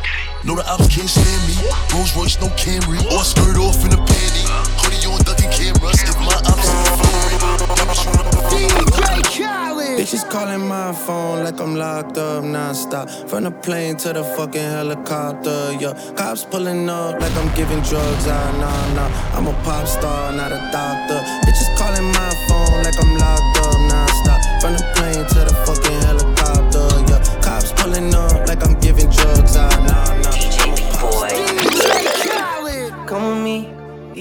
No, 0.43 0.55
the 0.55 0.65
ops 0.67 0.87
can't 0.93 1.07
stand 1.07 1.41
me. 1.47 1.55
Rolls 1.93 2.15
Royce, 2.15 2.39
no 2.41 2.47
Camry. 2.59 2.99
Or 3.11 3.23
skirt 3.23 3.57
off 3.57 3.79
in 3.85 3.93
a 3.93 4.01
panty. 4.03 4.43
Hoodie 4.83 5.07
on 5.07 5.23
ducking 5.23 5.51
cameras. 5.51 6.03
If 6.03 6.19
my 6.19 6.35
ops 6.51 6.67
in 6.67 6.83
the 6.83 7.01
Bitches 10.01 10.27
calling 10.29 10.67
my 10.67 10.91
phone 10.93 11.43
like 11.43 11.59
I'm 11.59 11.75
locked 11.75 12.17
up 12.17 12.43
non-stop. 12.43 13.07
From 13.29 13.43
the 13.43 13.51
plane 13.51 13.97
to 13.97 14.13
the 14.13 14.23
fucking 14.23 14.59
helicopter, 14.59 15.73
yeah. 15.79 15.93
Cops 16.15 16.43
pulling 16.43 16.89
up 16.89 17.21
like 17.21 17.35
I'm 17.35 17.53
giving 17.55 17.81
drugs, 17.81 18.25
ah, 18.27 18.51
nah, 18.59 18.93
nah. 18.95 19.37
I'm 19.37 19.47
a 19.47 19.53
pop 19.63 19.87
star, 19.87 20.31
not 20.33 20.51
a 20.51 20.59
doctor. 20.71 21.19
Bitches 21.45 21.77
calling 21.77 22.07
my 22.11 22.29
phone 22.47 22.50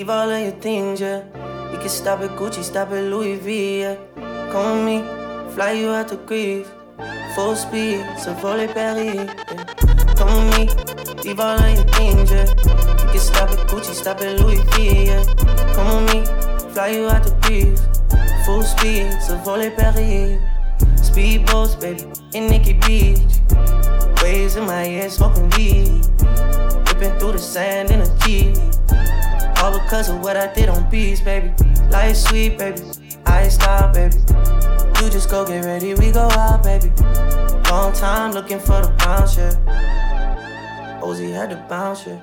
leave 0.01 0.09
all 0.09 0.31
of 0.31 0.41
your 0.41 0.59
things, 0.63 0.99
yeah. 0.99 1.23
We 1.71 1.77
can 1.77 1.91
stop 1.91 2.21
at 2.21 2.31
Gucci, 2.31 2.63
stop 2.63 2.91
at 2.91 3.05
Louis 3.13 3.37
V, 3.37 3.81
yeah. 3.81 3.97
Come 4.51 4.87
with 4.87 5.05
me, 5.05 5.53
fly 5.53 5.73
you 5.73 5.91
out 5.91 6.09
to 6.09 6.17
Greece. 6.17 6.67
Full 7.35 7.55
speed, 7.55 8.07
so 8.19 8.33
volley 8.41 8.67
Paris, 8.67 9.15
yeah. 9.15 9.27
Come 10.17 10.33
with 10.33 10.57
me, 10.57 11.23
leave 11.23 11.39
all 11.39 11.61
of 11.61 11.75
your 11.75 11.85
things, 11.93 12.31
yeah. 12.31 12.47
We 12.97 13.13
can 13.13 13.19
stop 13.19 13.51
at 13.51 13.69
Gucci, 13.69 13.93
stop 13.93 14.23
at 14.23 14.41
Louis 14.41 14.63
V, 14.73 15.05
yeah. 15.05 15.23
Come 15.75 16.07
with 16.07 16.15
me, 16.15 16.73
fly 16.73 16.89
you 16.97 17.07
out 17.07 17.23
to 17.25 17.35
Greece. 17.43 17.83
Full 18.47 18.63
speed, 18.63 19.13
so 19.21 19.37
volley 19.45 19.69
Paris. 19.69 20.41
Speedboats, 20.97 21.79
baby, 21.79 22.05
in 22.33 22.49
Nikki 22.49 22.73
Beach. 22.73 23.21
Waves 24.23 24.57
in 24.57 24.65
my 24.65 24.87
ear, 24.87 25.11
smoking 25.11 25.51
weed. 25.51 25.93
Whipping 26.89 27.19
through 27.19 27.33
the 27.33 27.39
sand 27.39 27.91
in 27.91 28.01
a 28.01 28.19
Jeep. 28.21 28.57
All 29.63 29.79
because 29.79 30.09
of 30.09 30.21
what 30.23 30.37
I 30.37 30.53
did 30.53 30.69
on 30.69 30.89
beats, 30.91 31.21
baby. 31.21 31.53
Life 31.91 32.17
sweet, 32.17 32.59
baby. 32.59 32.81
I 33.27 33.49
stop, 33.49 33.95
baby. 33.95 34.17
You 35.01 35.11
just 35.11 35.31
go 35.31 35.47
get 35.47 35.65
ready, 35.65 35.95
we 35.95 36.11
go 36.11 36.29
out, 36.31 36.63
baby. 36.63 36.91
Long 37.71 37.93
time 37.93 38.33
looking 38.33 38.59
for 38.59 38.81
the 38.83 38.95
bounce, 38.99 39.37
yeah. 39.37 41.01
Ozzy 41.03 41.33
had 41.33 41.51
to 41.51 41.57
bounce, 41.69 42.07
yeah. 42.07 42.21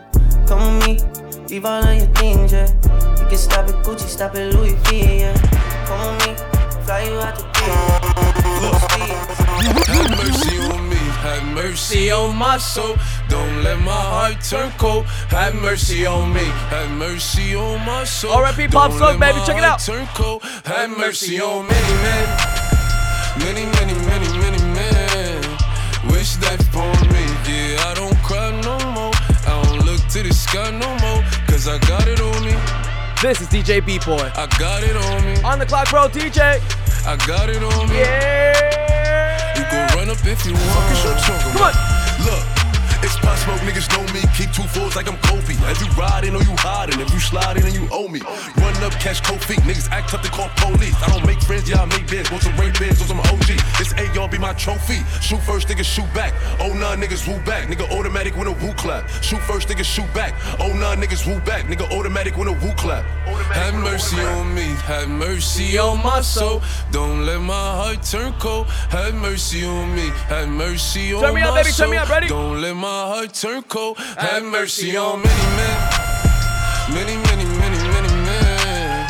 Come 0.48 0.80
with 0.80 0.88
me, 0.88 1.46
leave 1.48 1.66
all 1.66 1.84
of 1.84 1.98
your 1.98 2.08
things, 2.16 2.52
yeah. 2.52 2.68
You 3.20 3.28
can 3.28 3.38
stop 3.38 3.68
it, 3.68 3.76
Gucci, 3.84 4.08
stop 4.08 4.36
it, 4.36 4.54
Louis 4.54 4.74
V, 4.86 5.20
yeah. 5.20 5.34
Come 5.86 6.18
with 6.18 6.28
me, 6.28 6.36
fly 6.86 7.04
you 7.04 7.20
out 7.20 7.38
to 7.38 7.48
on 9.58 10.70
me, 10.70 10.77
have 11.28 11.44
mercy 11.54 12.10
on 12.12 12.36
my 12.36 12.58
soul. 12.58 12.96
Don't 13.28 13.64
let 13.64 13.80
my 13.80 13.92
heart 13.92 14.38
turn 14.42 14.72
cold. 14.78 15.06
Have 15.30 15.56
mercy 15.56 16.06
on 16.06 16.34
me, 16.34 16.46
have 16.72 16.92
mercy 16.92 17.56
on 17.56 17.86
my 17.86 18.04
soul. 18.06 18.32
R.I.P. 18.32 18.68
Pop 18.70 18.92
Smoke, 18.92 19.20
baby, 19.20 19.40
check 19.46 19.58
it 19.58 19.64
out. 19.64 19.80
Turn 19.80 20.08
cold. 20.16 20.44
Have 20.66 20.90
mercy 20.98 21.40
on 21.42 21.68
many 21.68 21.94
men, 22.06 22.28
many, 23.46 23.66
many, 23.78 23.96
many, 24.12 24.30
many 24.44 24.62
men. 24.78 25.42
Wish 26.12 26.38
that 26.38 26.60
for 26.72 26.92
me, 27.14 27.24
yeah. 27.48 27.90
I 27.90 27.94
don't 28.00 28.18
cry 28.24 28.50
no 28.62 28.78
more. 28.96 29.14
I 29.46 29.62
don't 29.64 29.86
look 29.86 30.02
to 30.14 30.24
the 30.24 30.34
sky 30.34 30.72
no 30.72 30.90
more, 31.04 31.22
cause 31.48 31.68
I 31.68 31.78
got 31.92 32.08
it 32.08 32.22
on 32.22 32.40
me. 32.46 32.56
This 33.22 33.42
is 33.42 33.48
DJ 33.48 33.86
Beat 33.86 34.06
Boy. 34.06 34.32
I 34.36 34.48
got 34.60 34.84
it 34.84 34.96
on 34.96 35.26
me. 35.26 35.42
On 35.44 35.60
the 35.60 35.66
clock, 35.66 35.90
bro, 35.90 36.08
DJ. 36.08 36.62
I 37.06 37.16
got 37.28 37.50
it 37.50 37.64
on 37.64 37.90
me. 37.90 37.98
Yeah. 37.98 38.97
Up 40.08 40.26
if 40.26 40.46
you 40.46 40.54
want. 40.54 40.64
Fuck 40.64 40.92
is 40.92 41.04
your 41.04 41.14
talking 41.16 41.52
Come 41.52 41.64
on. 41.64 41.74
Look, 42.24 42.57
it's 43.08 43.18
pop 43.24 43.38
smoke, 43.40 43.64
niggas 43.64 43.88
know 43.96 44.04
me. 44.14 44.22
Keep 44.36 44.52
two 44.52 44.68
fours 44.68 44.96
like 44.96 45.08
I'm 45.08 45.18
Kobe. 45.24 45.56
If 45.72 45.80
you 45.80 45.90
riding 45.96 46.36
or 46.36 46.44
you 46.44 46.56
hiding, 46.60 47.00
if 47.00 47.10
you 47.14 47.20
sliding 47.20 47.64
and 47.64 47.74
you 47.74 47.88
owe 47.92 48.08
me. 48.08 48.20
Run 48.60 48.76
up, 48.84 48.92
catch 49.00 49.24
cold 49.24 49.42
feet. 49.42 49.60
Niggas 49.64 49.90
act 49.90 50.10
tough, 50.10 50.22
they 50.22 50.30
call 50.30 50.50
police. 50.58 50.96
I 51.02 51.08
don't 51.10 51.26
make 51.26 51.42
friends, 51.42 51.70
yeah, 51.70 51.82
I 51.82 51.86
make 51.86 52.08
bids. 52.08 52.30
Want 52.30 52.44
some 52.44 52.56
rain 52.58 52.74
bins 52.80 53.02
or 53.02 53.08
some 53.08 53.20
OG. 53.20 53.48
This 53.80 53.94
AR 53.96 54.28
be 54.28 54.38
my 54.38 54.54
trophy. 54.54 55.00
Shoot 55.22 55.42
first, 55.42 55.68
niggas 55.70 55.88
shoot 55.88 56.10
back. 56.14 56.34
Oh 56.60 56.74
nah, 56.74 56.96
niggas 56.96 57.28
woo 57.28 57.40
back. 57.46 57.70
Nigga 57.70 57.90
automatic 57.98 58.36
when 58.36 58.48
a 58.48 58.52
woo 58.52 58.74
clap. 58.74 59.08
Shoot 59.24 59.42
first, 59.42 59.70
niggas 59.70 59.86
shoot 59.86 60.12
back. 60.14 60.36
Oh 60.60 60.74
nah, 60.74 60.96
niggas 60.96 61.26
woo 61.26 61.40
back. 61.42 61.66
Nigga 61.66 61.90
automatic 61.98 62.38
when 62.38 62.48
a 62.48 62.54
woo 62.54 62.74
clap. 62.76 63.06
Have 63.54 63.76
mercy 63.76 64.20
on 64.20 64.54
me, 64.54 64.68
have 64.92 65.10
mercy 65.10 65.78
on 65.78 66.04
my 66.04 66.22
soul. 66.22 66.62
Don't 66.92 67.26
let 67.26 67.40
my 67.40 67.54
heart 67.54 68.04
turn 68.04 68.34
cold. 68.34 68.68
Have 68.90 69.16
mercy 69.16 69.66
on 69.66 69.96
me, 69.96 70.10
have 70.28 70.50
mercy 70.50 71.14
on 71.14 71.22
Turn 71.22 71.36
me 71.36 71.42
my 71.42 71.48
up, 71.48 71.56
baby, 71.56 71.66
turn 71.66 71.74
soul. 71.74 71.92
me 71.92 71.98
up, 71.98 72.10
ready? 72.10 72.28
Don't 72.28 72.62
let 72.62 72.76
my 72.76 72.97
my 72.98 73.06
heart 73.14 73.34
turn 73.34 73.62
cold. 73.64 73.96
Have 74.18 74.44
mercy 74.44 74.98
on 74.98 75.22
many 75.22 75.48
men, 75.60 75.78
many, 76.98 77.16
many, 77.28 77.46
many, 77.62 77.80
many 77.94 78.14
men. 78.26 79.06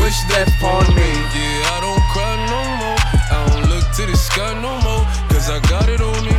Wish 0.00 0.18
death 0.32 0.56
on 0.64 0.86
me. 0.96 1.10
Yeah, 1.36 1.74
I 1.74 1.78
don't 1.84 2.04
cry 2.12 2.32
no 2.54 2.60
more. 2.80 3.00
I 3.36 3.38
don't 3.48 3.64
look 3.72 3.84
to 3.96 4.02
the 4.10 4.16
sky 4.16 4.52
no 4.66 4.72
more. 4.86 5.04
Cause 5.28 5.50
I 5.50 5.58
got 5.68 5.86
it 5.94 6.00
on 6.00 6.18
me. 6.24 6.36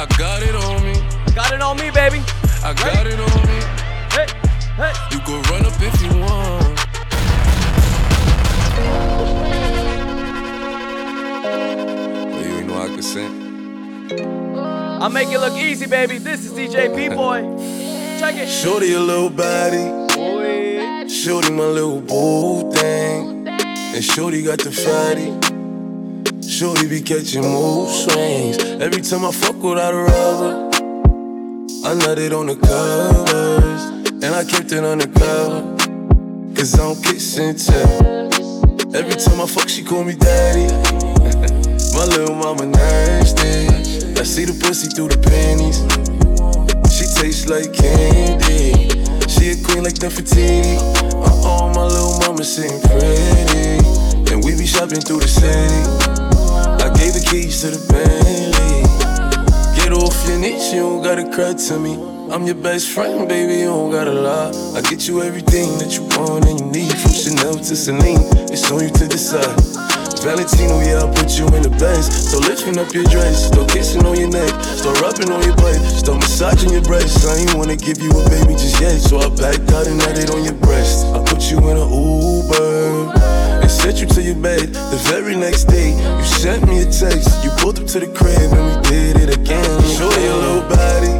I 0.00 0.04
got 0.18 0.42
it 0.42 0.54
on 0.66 0.84
me. 0.86 0.96
Got 1.34 1.52
it 1.54 1.62
on 1.62 1.76
me, 1.78 1.88
baby. 1.90 2.20
I 2.62 2.74
got 2.74 3.06
hey. 3.06 3.12
it 3.12 3.20
on 3.26 3.40
me. 3.50 3.58
Hey, 4.16 4.28
hey. 4.80 4.92
You 5.12 5.18
go 5.24 5.34
run 5.50 5.64
up 5.64 5.80
if 5.80 5.96
you 6.04 6.12
want. 6.20 6.76
But 12.32 12.42
you 12.44 12.52
ain't 12.58 12.68
know 12.68 12.78
I 12.82 12.88
consent. 12.88 14.45
I'll 14.98 15.10
make 15.10 15.28
it 15.28 15.38
look 15.38 15.52
easy, 15.52 15.86
baby. 15.86 16.16
This 16.16 16.46
is 16.46 16.52
DJ 16.52 16.94
B 16.96 17.14
Boy. 17.14 17.42
Check 18.18 18.34
it. 18.36 18.48
Shorty 18.48 18.94
a 18.94 19.00
little 19.00 19.28
body. 19.28 20.06
Shorty 21.06 21.52
my 21.52 21.66
little 21.66 22.00
boo 22.00 22.72
thing. 22.72 23.46
And 23.46 24.02
Shorty 24.02 24.42
got 24.42 24.58
the 24.58 24.72
fatty. 24.72 25.32
Shorty 26.48 26.88
be 26.88 27.02
catching 27.02 27.42
mood 27.42 27.90
swings. 27.90 28.58
Every 28.80 29.02
time 29.02 29.26
I 29.26 29.32
fuck 29.32 29.62
without 29.62 29.92
a 29.92 29.98
rubber, 29.98 30.70
I 31.84 31.94
nutted 31.94 32.32
on 32.32 32.46
the 32.46 32.56
covers. 32.56 33.82
And 34.24 34.34
I 34.34 34.44
kept 34.44 34.72
it 34.72 34.82
undercover. 34.82 35.76
Cause 36.54 36.74
I 36.74 36.78
don't 36.78 37.04
kiss 37.04 37.36
and 37.36 37.58
tell. 37.58 38.96
Every 38.96 39.14
time 39.14 39.42
I 39.42 39.46
fuck, 39.46 39.68
she 39.68 39.84
call 39.84 40.04
me 40.04 40.14
daddy. 40.14 40.72
my 41.94 42.04
little 42.06 42.34
mama 42.34 42.64
nasty. 42.64 43.95
I 44.18 44.24
see 44.24 44.44
the 44.46 44.56
pussy 44.64 44.88
through 44.88 45.08
the 45.08 45.20
panties. 45.20 45.84
She 46.88 47.04
tastes 47.20 47.48
like 47.48 47.72
candy. 47.72 48.88
She 49.28 49.52
a 49.52 49.56
queen 49.62 49.84
like 49.84 50.00
Nefertiti. 50.00 50.80
Uh 51.12 51.44
oh, 51.44 51.68
my 51.74 51.84
little 51.84 52.18
mama 52.20 52.42
sitting 52.42 52.80
pretty. 52.80 53.84
And 54.32 54.42
we 54.42 54.56
be 54.56 54.66
shopping 54.66 55.00
through 55.00 55.20
the 55.20 55.28
city. 55.28 55.84
I 56.80 56.88
gave 56.96 57.12
the 57.12 57.24
keys 57.28 57.60
to 57.60 57.76
the 57.76 57.80
Bentley. 57.92 58.88
Get 59.76 59.92
off 59.92 60.16
your 60.26 60.38
niche, 60.38 60.72
you 60.72 60.80
don't 60.80 61.02
gotta 61.02 61.28
cry 61.30 61.52
to 61.52 61.78
me. 61.78 61.94
I'm 62.32 62.46
your 62.46 62.56
best 62.56 62.88
friend, 62.88 63.28
baby, 63.28 63.60
you 63.60 63.66
don't 63.66 63.90
gotta 63.90 64.12
lie. 64.12 64.50
I 64.74 64.80
get 64.80 65.06
you 65.06 65.22
everything 65.22 65.76
that 65.78 65.92
you 65.94 66.02
want 66.16 66.46
and 66.46 66.58
you 66.58 66.66
need. 66.66 66.92
From 66.96 67.12
Chanel 67.12 67.54
to 67.54 67.76
Celine, 67.76 68.24
it's 68.48 68.70
on 68.72 68.80
you 68.80 68.90
to 68.90 69.06
decide. 69.06 69.95
Valentino, 70.26 70.82
yeah, 70.82 71.06
I 71.06 71.14
put 71.14 71.38
you 71.38 71.46
in 71.54 71.62
the 71.62 71.70
best. 71.78 72.10
So 72.10 72.42
lifting 72.42 72.82
up 72.82 72.90
your 72.90 73.06
dress, 73.14 73.46
start 73.46 73.70
kissing 73.70 74.04
on 74.04 74.18
your 74.18 74.26
neck, 74.26 74.50
start 74.74 74.98
rubbing 74.98 75.30
on 75.30 75.38
your 75.46 75.54
butt, 75.54 75.78
start 75.86 76.18
massaging 76.18 76.74
your 76.74 76.82
breasts. 76.82 77.22
I 77.22 77.46
ain't 77.46 77.54
wanna 77.54 77.76
give 77.76 78.02
you 78.02 78.10
a 78.10 78.22
baby 78.26 78.58
just 78.58 78.80
yet, 78.82 78.98
so 78.98 79.22
I 79.22 79.30
backed 79.30 79.70
out 79.70 79.86
and 79.86 80.02
had 80.02 80.18
it 80.18 80.34
on 80.34 80.42
your 80.42 80.58
breast. 80.58 81.06
I 81.14 81.22
put 81.22 81.46
you 81.46 81.62
in 81.70 81.78
an 81.78 81.86
Uber 81.86 83.14
and 83.62 83.70
sent 83.70 84.02
you 84.02 84.06
to 84.18 84.20
your 84.20 84.34
bed. 84.34 84.74
The 84.74 84.98
very 85.06 85.36
next 85.36 85.70
day, 85.70 85.94
you 85.94 86.26
sent 86.26 86.66
me 86.66 86.82
a 86.82 86.90
text. 86.90 87.30
You 87.46 87.54
pulled 87.62 87.78
up 87.78 87.86
to 87.94 88.02
the 88.02 88.10
crib 88.10 88.50
and 88.50 88.66
we 88.66 88.74
did 88.90 89.22
it 89.22 89.30
again. 89.30 89.78
Show 89.94 90.10
your 90.10 90.38
little 90.42 90.66
body, 90.66 91.14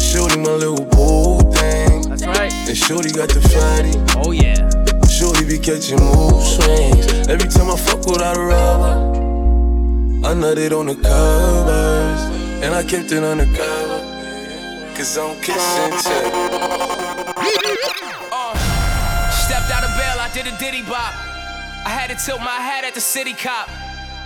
shorty 0.00 0.40
my 0.40 0.56
little 0.56 0.88
boo 0.96 1.44
thing. 1.52 2.08
That's 2.08 2.24
right. 2.24 2.52
And 2.72 2.72
shorty 2.76 3.12
got 3.12 3.28
the 3.28 3.44
fatty. 3.52 4.00
Oh 4.16 4.32
yeah. 4.32 4.81
Shorty 5.22 5.44
be 5.44 5.56
catching 5.56 6.00
mood 6.02 6.42
swings. 6.42 7.06
Every 7.28 7.48
time 7.48 7.70
I 7.70 7.76
fuck 7.76 8.04
without 8.06 8.36
a 8.36 8.42
rubber, 8.42 8.90
I 10.26 10.34
nutted 10.34 10.76
on 10.76 10.86
the 10.86 10.96
covers. 10.96 12.20
And 12.58 12.74
I 12.74 12.82
kept 12.82 13.12
it 13.12 13.22
undercover. 13.22 14.02
Cause 14.96 15.16
I 15.16 15.28
don't 15.28 15.40
kiss. 15.40 15.62
Uh, 18.32 18.50
stepped 19.46 19.70
out 19.70 19.84
of 19.84 19.94
bail, 19.94 20.18
I 20.18 20.28
did 20.34 20.48
a 20.52 20.58
diddy 20.58 20.82
bop. 20.82 21.14
I 21.86 21.90
had 21.94 22.10
to 22.10 22.16
tilt 22.16 22.40
my 22.40 22.58
hat 22.58 22.82
at 22.82 22.94
the 22.94 23.00
city 23.00 23.32
cop. 23.32 23.68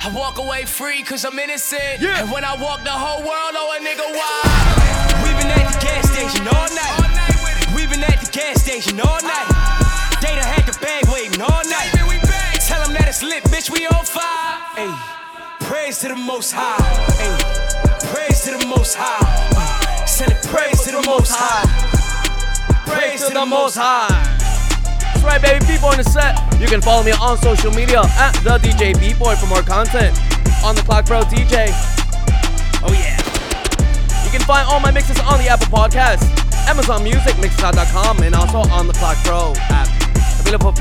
I 0.00 0.10
walk 0.16 0.38
away 0.38 0.64
free 0.64 1.02
cause 1.02 1.26
I'm 1.26 1.38
innocent. 1.38 2.00
And 2.00 2.32
when 2.32 2.42
I 2.42 2.56
walk, 2.56 2.84
the 2.84 2.90
whole 2.90 3.20
world 3.20 3.52
know 3.52 3.70
a 3.76 3.80
nigga 3.84 4.16
why. 4.16 4.40
We 5.20 5.28
been 5.36 5.52
at 5.52 5.74
the 5.74 5.78
gas 5.78 6.08
station 6.08 6.48
all 6.48 6.70
night. 6.72 7.76
We 7.76 7.86
been 7.86 8.02
at 8.02 8.18
the 8.24 8.30
gas 8.32 8.62
station 8.62 8.98
all 8.98 9.20
night. 9.20 9.76
They 10.22 10.34
done 10.34 10.44
had 10.44 10.65
bitch, 13.66 13.78
we 13.78 13.86
on 13.86 14.04
fire. 14.04 14.58
Hey, 14.74 15.66
praise 15.66 15.98
to 16.00 16.08
the 16.08 16.16
most 16.16 16.52
high. 16.52 16.82
Hey, 17.16 18.14
praise 18.14 18.44
to 18.44 18.58
the 18.58 18.66
most 18.66 18.94
high. 18.98 20.06
Send 20.06 20.32
it 20.32 20.42
praise 20.46 20.82
to 20.84 20.92
the 20.92 21.02
most 21.06 21.32
high. 21.34 21.64
Praise 22.86 23.26
to 23.26 23.34
the 23.34 23.44
Most 23.44 23.76
High. 23.76 24.06
That's 25.02 25.24
right, 25.24 25.42
baby. 25.42 25.66
B-Boy 25.66 25.90
in 25.92 25.98
the 25.98 26.04
set. 26.04 26.38
You 26.60 26.68
can 26.68 26.80
follow 26.80 27.02
me 27.02 27.10
on 27.20 27.36
social 27.38 27.72
media 27.72 28.00
at 28.16 28.32
the 28.44 28.58
DJ 28.62 28.98
B-Boy 28.98 29.34
for 29.36 29.46
more 29.46 29.62
content. 29.62 30.16
On 30.64 30.74
the 30.74 30.82
Clock 30.82 31.06
Pro 31.06 31.22
DJ. 31.22 31.68
Oh 32.86 32.92
yeah. 32.94 33.18
You 34.24 34.30
can 34.30 34.40
find 34.46 34.66
all 34.68 34.78
my 34.78 34.92
mixes 34.92 35.18
on 35.20 35.38
the 35.38 35.48
Apple 35.48 35.66
Podcast, 35.66 36.22
Amazon 36.68 37.02
Music, 37.02 37.34
Mixcloud.com, 37.42 38.22
and 38.22 38.34
also 38.34 38.58
on 38.70 38.86
the 38.86 38.94
Clock 38.94 39.16
Pro 39.24 39.52
app. 39.68 39.88
Available 40.40 40.72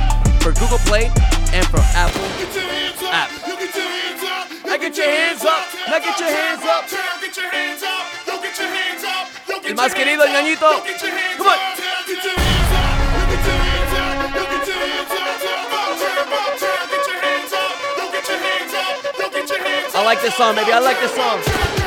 for 0.46 0.54
Google 0.62 0.78
Play 0.86 1.10
and 1.58 1.66
for 1.74 1.80
Apple 1.98 2.22
app. 3.10 3.32
Now 4.64 4.78
get 4.78 4.96
your 4.96 5.08
hands 5.10 5.44
up. 5.44 5.66
Now 5.90 5.98
get 5.98 6.20
your 6.20 6.30
hands 6.30 6.64
up. 6.64 6.86
El 9.66 9.74
más 9.74 9.96
querido, 9.96 10.24
el 10.24 10.32
ñañito. 10.34 10.70
Come 11.38 11.50
on. 11.50 11.58
I 19.98 20.04
like 20.04 20.22
this 20.22 20.36
song, 20.36 20.56
baby. 20.56 20.72
I 20.72 20.80
like 20.80 21.00
this 21.00 21.16
song. 21.16 21.85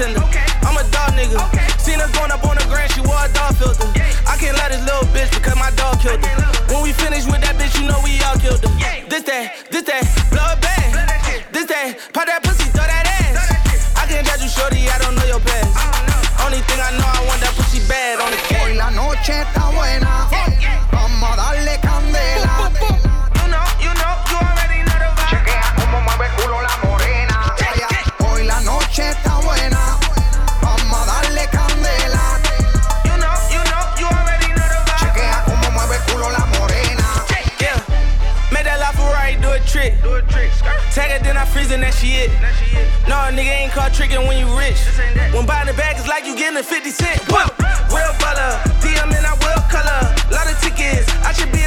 She 0.00 0.06
a 0.06 0.16
star 0.16 0.24
tender. 0.24 0.64
I'm 0.64 0.76
a 0.80 0.84
dog 0.88 1.12
nigga. 1.12 1.36
Seen 1.76 2.00
her 2.00 2.08
going 2.16 2.32
up 2.32 2.40
on 2.48 2.56
the 2.56 2.64
grand, 2.72 2.90
she 2.92 3.00
wore 3.04 3.20
a 3.20 3.28
dog 3.36 3.52
filter. 3.56 3.84
I 4.24 4.36
can't 4.40 4.56
let 4.56 4.72
this 4.72 4.80
little 4.80 5.04
bitch 5.12 5.28
because 5.28 5.56
my 5.60 5.68
dog 5.76 6.00
killed 6.00 6.24
her. 6.24 6.72
When 6.72 6.82
we 6.82 6.92
finish 6.92 7.26
with 7.26 7.44
that 7.44 7.60
bitch, 7.60 7.76
you 7.76 7.84
know 7.84 8.00
we 8.00 8.16
all 8.24 8.36
killed 8.40 8.64
her. 8.64 8.72
This 9.12 9.28
that, 9.28 9.68
this 9.68 9.84
that, 9.84 10.08
blow 10.32 10.56
it 10.56 10.60
back. 10.64 11.52
This 11.52 11.66
that, 11.68 12.00
pop 12.16 12.24
that 12.24 12.40
pussy, 12.42 12.72
throw 12.72 12.88
that 12.88 13.04
ass. 13.04 13.92
I 13.92 14.08
can't 14.08 14.24
judge 14.24 14.40
you, 14.40 14.48
shorty, 14.48 14.88
I 14.88 14.96
don't 15.04 15.12
know 15.20 15.26
your 15.28 15.40
past. 15.44 15.68
Only 16.48 16.64
thing 16.64 16.80
I 16.80 16.96
know, 16.96 17.04
I 17.04 17.20
want 17.28 17.44
that 17.44 17.52
pussy 17.52 17.84
bad 17.84 18.24
on 18.24 18.32
the 18.32 18.40
Hoy 18.56 18.72
la 18.80 18.88
noche 18.90 19.44
está 19.44 19.68
buena. 19.68 20.39
It, 41.72 41.78
then 41.78 41.84
I 41.84 41.90
freeze 41.90 42.30
and 42.30 42.42
that 42.42 42.54
she 42.58 42.76
it. 42.76 42.86
No, 43.06 43.16
nigga 43.30 43.50
ain't 43.50 43.72
caught 43.72 43.92
tricking 43.94 44.26
when 44.26 44.38
you 44.38 44.46
rich. 44.56 44.78
When 45.32 45.46
buying 45.46 45.66
the 45.66 45.74
bag, 45.74 45.96
it's 45.98 46.08
like 46.08 46.26
you 46.26 46.36
getting 46.36 46.58
a 46.58 46.62
50 46.62 46.90
cent. 46.90 47.20
Whoa. 47.30 47.46
Real 47.90 48.12
butter, 48.18 48.50
DM 48.82 49.10
and 49.10 49.26
I 49.26 49.34
will 49.38 49.62
color. 49.70 50.00
Lot 50.30 50.50
of 50.50 50.58
tickets, 50.60 51.08
I 51.22 51.32
should 51.32 51.52
be 51.52 51.59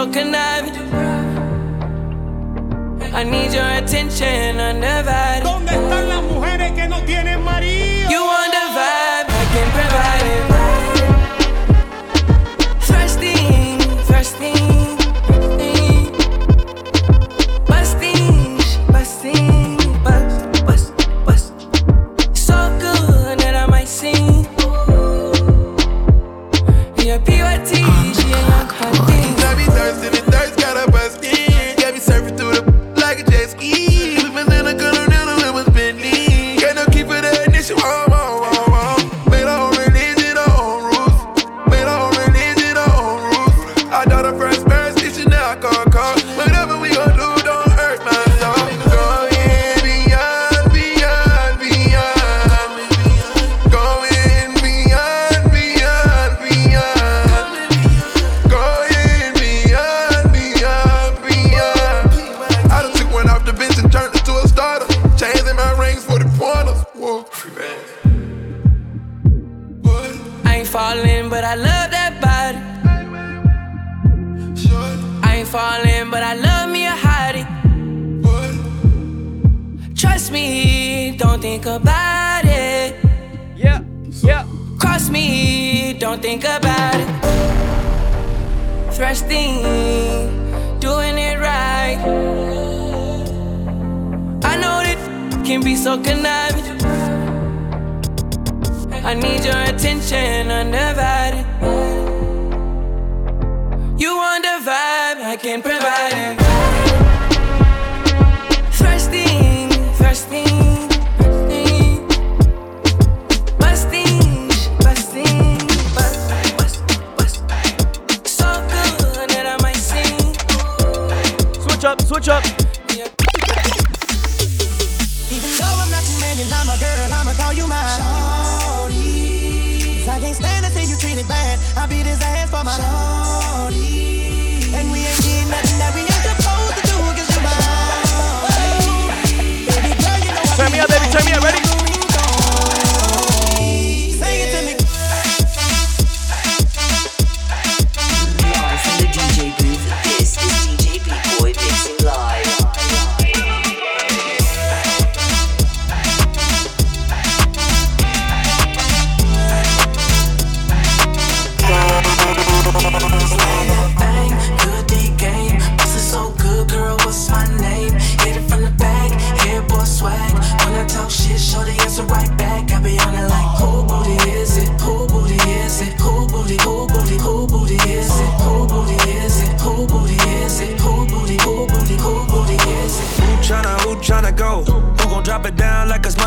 so 0.00 0.10
conniving. 0.10 0.74
I 3.12 3.22
need 3.24 3.52
your 3.52 3.68
attention, 3.80 4.58
I 4.60 4.72
never 4.72 5.10
están 5.10 5.39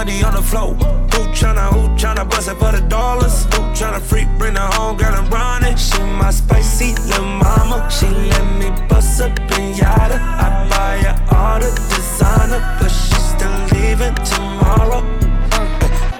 on 0.03 0.33
the 0.33 0.41
floor. 0.41 0.73
Who 1.13 1.21
tryna, 1.31 1.71
who 1.71 1.87
tryna 1.95 2.29
bust 2.29 2.49
it 2.49 2.55
for 2.55 2.71
the 2.71 2.81
dollars? 2.89 3.45
Who 3.45 3.61
tryna 3.71 4.01
freak, 4.01 4.27
bring 4.37 4.55
the 4.55 4.59
home 4.59 4.97
girl 4.97 5.13
and 5.13 5.31
run 5.31 5.63
it? 5.63 5.79
She 5.79 5.97
my 5.99 6.29
spicy 6.29 6.93
little 7.07 7.25
mama. 7.25 7.89
She 7.89 8.07
let 8.07 8.45
me 8.59 8.69
bust 8.89 9.21
up 9.21 9.39
in 9.57 9.75
yada. 9.75 10.19
I 10.19 10.67
buy 10.69 10.97
her 11.07 11.15
all 11.33 11.59
the 11.59 11.71
designer, 11.89 12.59
but 12.79 12.89
she 12.89 13.15
still 13.15 13.57
leaving 13.71 14.15
tomorrow. 14.27 14.99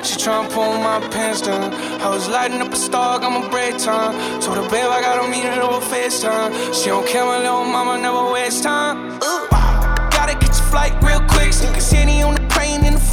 She 0.02 0.16
tryna 0.16 0.50
pull 0.52 0.78
my 0.78 1.06
pants 1.10 1.42
down. 1.42 1.74
I 2.02 2.08
was 2.10 2.30
lighting 2.30 2.62
up 2.62 2.72
a 2.72 2.78
star, 2.78 3.20
got 3.20 3.32
my 3.32 3.50
break 3.50 3.78
time. 3.78 4.14
Told 4.40 4.58
her, 4.58 4.70
babe, 4.70 4.88
I 4.88 5.02
gotta 5.02 5.28
meet 5.28 5.44
her 5.44 5.62
over 5.62 5.86
FaceTime. 5.86 6.74
She 6.74 6.88
don't 6.88 7.06
care, 7.06 7.26
my 7.26 7.40
little 7.40 7.66
mama 7.66 8.02
never 8.02 8.32
waste 8.32 8.64
time. 8.64 9.20
Ooh. 9.22 9.48
Gotta 10.16 10.36
catch 10.40 10.58
a 10.58 10.64
flight 10.72 10.94
real 11.04 11.20
quick. 11.28 11.52
Sneak 11.52 11.76
a 11.76 11.82
city 11.82 12.22
on 12.22 12.36
the 12.36 12.43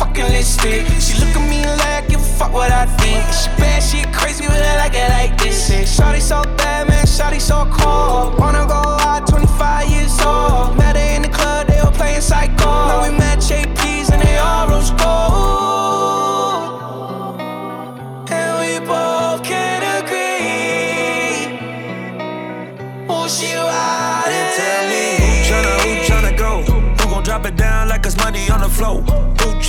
fucking 0.01 0.29
lipstick. 0.33 0.87
She 0.99 1.13
look 1.21 1.37
at 1.37 1.45
me 1.49 1.61
like, 1.85 2.09
give 2.09 2.21
a 2.21 2.33
fuck 2.39 2.53
what 2.53 2.73
I 2.73 2.87
think. 3.01 3.23
She 3.39 3.49
bad, 3.61 3.83
she 3.83 4.03
crazy, 4.17 4.47
but 4.47 4.63
I 4.63 4.77
like 4.83 4.95
it 4.95 5.11
like 5.11 5.37
this. 5.39 5.69
Shit. 5.69 5.87
Shawty 5.87 6.21
so 6.21 6.43
bad, 6.57 6.89
man, 6.89 7.05
shawty 7.05 7.41
so 7.41 7.69
cold. 7.79 8.39
Wanna 8.39 8.65
go 8.67 8.81
out, 9.09 9.27
25 9.29 9.91
years 9.91 10.19
old. 10.21 10.77
Met 10.79 10.97
her 10.97 11.09
in 11.17 11.23
the 11.23 11.29
club, 11.29 11.67
they 11.67 11.81
were 11.85 11.93
playing 12.01 12.23
psycho. 12.23 12.71
Now 12.91 13.03
we 13.05 13.11
met 13.19 13.39
JPs 13.39 14.11
and 14.13 14.23
they 14.23 14.39
all 14.39 14.69
rose 14.69 14.91
gold. 15.03 16.71
And 18.39 18.53
we 18.63 18.73
both 18.87 19.43
can 19.45 19.81
agree. 20.01 21.59
Oh, 23.13 23.27
she 23.29 23.53
ride 23.55 24.33
And 24.39 24.49
tell 24.59 24.83
me 24.93 25.03
who 25.21 25.29
tryna, 25.49 25.75
who 25.85 25.91
tryna 26.09 26.33
go? 26.45 26.53
Who 26.99 27.05
gon' 27.11 27.23
drop 27.23 27.45
it 27.45 27.57
down 27.57 27.89
like 27.89 28.07
it's 28.07 28.17
money 28.17 28.49
on 28.49 28.61
the 28.63 28.69
floor? 28.69 29.05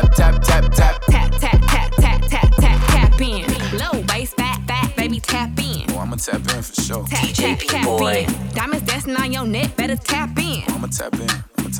tap, 0.00 0.14
tap, 0.14 0.42
tap, 0.42 0.72
tap. 0.72 1.00
Tap, 1.02 1.30
tap, 1.32 1.60
tap, 1.60 1.90
tap, 1.92 2.20
tap, 2.22 2.50
tap, 2.56 2.80
tap 2.88 3.20
in. 3.20 3.44
Low 3.78 4.02
bass 4.04 4.32
fat, 4.34 4.60
fat, 4.66 4.94
baby, 4.96 5.20
tap 5.20 5.50
in. 5.58 5.84
Oh, 5.90 5.98
I'ma 5.98 6.16
tap 6.16 6.40
in 6.40 6.62
for 6.62 6.80
sure. 6.80 7.04
DJ 7.04 7.58
tap, 7.66 7.84
boy. 7.84 8.26
in. 8.26 8.54
Diamonds 8.54 8.86
dancing 8.86 9.16
on 9.16 9.32
your 9.32 9.46
neck, 9.46 9.76
better 9.76 9.96
tap 9.96 10.36
in. 10.38 10.62
I'ma 10.68 10.86
tap 10.86 11.14
in. 11.14 11.28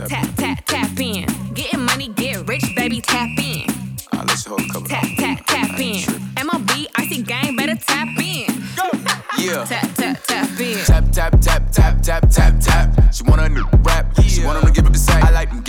Tap, 0.09 0.35
tap, 0.37 0.65
tap, 0.67 1.01
in. 1.01 1.27
Getting 1.55 1.81
money, 1.81 2.09
get 2.09 2.47
rich, 2.47 2.65
baby, 2.77 3.01
tap 3.01 3.29
in. 3.39 3.67
I'll 4.13 4.25
let 4.25 4.45
you 4.45 4.51
hold 4.51 4.61
a 4.63 4.67
couple. 4.67 4.89
Tap, 4.89 5.07
tap, 5.17 5.47
tap 5.47 5.81
in. 5.81 6.01
MLB, 6.37 6.87
icy 6.97 7.23
gang, 7.23 7.57
better 7.57 7.77
tap 7.77 8.09
in. 8.19 8.47
Go. 8.77 8.91
Yeah. 9.39 9.65
Tap, 9.65 9.95
tap, 9.95 10.23
tap 10.25 10.61
in. 10.61 10.85
Tap, 10.85 11.05
tap, 11.13 11.41
tap, 11.41 11.73
tap, 11.73 12.03
tap, 12.03 12.31
tap, 12.31 12.61
tap. 12.61 13.15
She 13.15 13.25
want 13.25 13.41
a 13.41 13.49
new 13.49 13.67
rap. 13.83 14.07
She 14.27 14.45
want 14.45 14.59
him 14.59 14.67
to 14.67 14.73
give 14.73 14.87
up 14.87 14.93
the 14.93 14.99
same. 14.99 15.23
I 15.25 15.31
like 15.31 15.51
them 15.51 15.63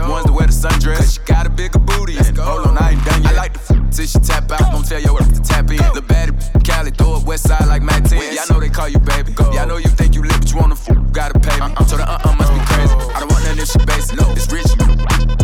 ones 0.00 0.24
that 0.24 0.32
wear 0.32 0.46
the 0.46 0.52
sundress. 0.52 0.96
Cause 0.96 1.14
she 1.14 1.20
got 1.26 1.46
a 1.46 1.50
bigger 1.50 1.78
booty. 1.78 2.14
Hold 2.40 2.66
on, 2.66 2.78
I 2.78 2.92
ain't 2.92 3.04
done 3.04 3.22
yet. 3.22 3.32
I 3.32 3.36
like 3.36 3.52
the 3.52 3.74
f- 3.74 3.90
till 3.94 4.06
she 4.06 4.18
tap 4.20 4.50
out. 4.50 4.72
Don't 4.72 4.86
tell 4.86 5.00
your 5.00 5.16
earth 5.20 5.32
to 5.34 5.40
tap 5.42 5.70
in. 5.70 5.76
The 5.94 6.02
baddie 6.02 6.32
Cali 6.64 6.90
throw 6.90 7.14
up 7.14 7.24
west 7.24 7.48
side 7.48 7.66
like 7.68 7.82
Matt 7.82 8.04
10. 8.06 8.34
Y'all 8.34 8.44
know 8.50 8.60
they 8.60 8.68
call 8.70 8.88
you 8.88 8.98
baby. 8.98 9.32
Y'all 9.52 9.66
know 9.66 9.76
you 9.76 9.90
think 9.90 10.14
you 10.14 10.22
lit, 10.22 10.38
but 10.38 10.50
you 10.50 10.58
wanna 10.58 10.74
f- 10.74 11.12
gotta 11.12 11.38
pay 11.38 11.56
me. 11.60 11.74
I'm 11.76 11.86
so 11.86 11.96
the 11.96 12.04
uh 12.08 12.18
uh 12.24 12.34
must 12.36 12.52
be 12.52 12.60
crazy. 12.72 12.94
I 13.12 13.20
don't 13.20 13.30
want 13.32 13.44
nothing 13.44 13.60
if 13.60 13.68
she 13.68 13.78
basic. 13.84 14.16
No, 14.16 14.24
it's 14.32 14.48
rich. 14.52 14.70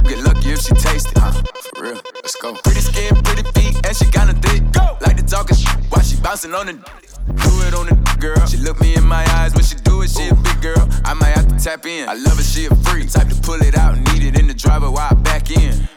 Get 0.08 0.18
lucky 0.24 0.50
if 0.56 0.60
she 0.62 0.74
taste 0.74 1.10
it. 1.12 1.18
Uh, 1.18 1.32
for 1.76 1.82
real, 1.82 2.00
let's 2.22 2.36
go. 2.36 2.54
Pretty 2.64 2.80
skin, 2.80 3.14
pretty 3.22 3.44
feet, 3.52 3.74
and 3.86 3.96
she 3.96 4.06
kinda 4.10 4.34
thick. 4.40 4.62
Go. 4.72 4.96
Like 5.04 5.16
the 5.16 5.24
talking 5.26 5.56
shit 5.56 5.76
while 5.90 6.02
she 6.02 6.16
bouncing 6.20 6.54
on 6.54 6.66
the. 6.66 6.72
Do 6.72 7.52
it 7.68 7.74
on 7.74 7.86
the 7.86 7.96
girl. 8.18 8.46
She 8.46 8.56
look 8.56 8.80
me 8.80 8.94
in 8.96 9.04
my 9.04 9.24
eyes 9.36 9.54
when 9.54 9.64
she 9.64 9.76
do 9.76 10.02
it. 10.02 10.10
She 10.10 10.28
a 10.28 10.34
big 10.34 10.60
girl. 10.62 10.88
I 11.04 11.12
might 11.14 11.34
to 11.34 11.37
tap 11.58 11.84
in. 11.86 12.08
I 12.08 12.14
love 12.14 12.38
it. 12.38 12.44
She 12.44 12.66
a 12.66 12.74
freak. 12.76 13.10
Type 13.10 13.28
to 13.28 13.34
pull 13.42 13.60
it 13.62 13.76
out, 13.76 13.96
need 14.12 14.24
it 14.24 14.38
in 14.38 14.46
the 14.46 14.54
driver 14.54 14.90
while 14.90 15.08
I 15.10 15.14
back 15.14 15.50
in. 15.50 15.88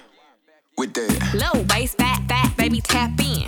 With 0.78 0.94
that. 0.94 1.34
Low 1.36 1.62
waist, 1.70 1.98
fat, 1.98 2.22
fat, 2.28 2.56
baby, 2.58 2.82
tap 2.82 3.12
in. 3.20 3.48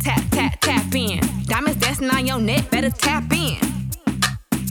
Tap, 0.00 0.22
tap, 0.30 0.60
tap 0.60 0.94
in. 0.94 1.20
Diamonds 1.46 1.80
dancing 1.80 2.10
on 2.10 2.26
your 2.26 2.38
neck, 2.38 2.70
better 2.70 2.90
tap 2.90 3.24
in. 3.32 3.58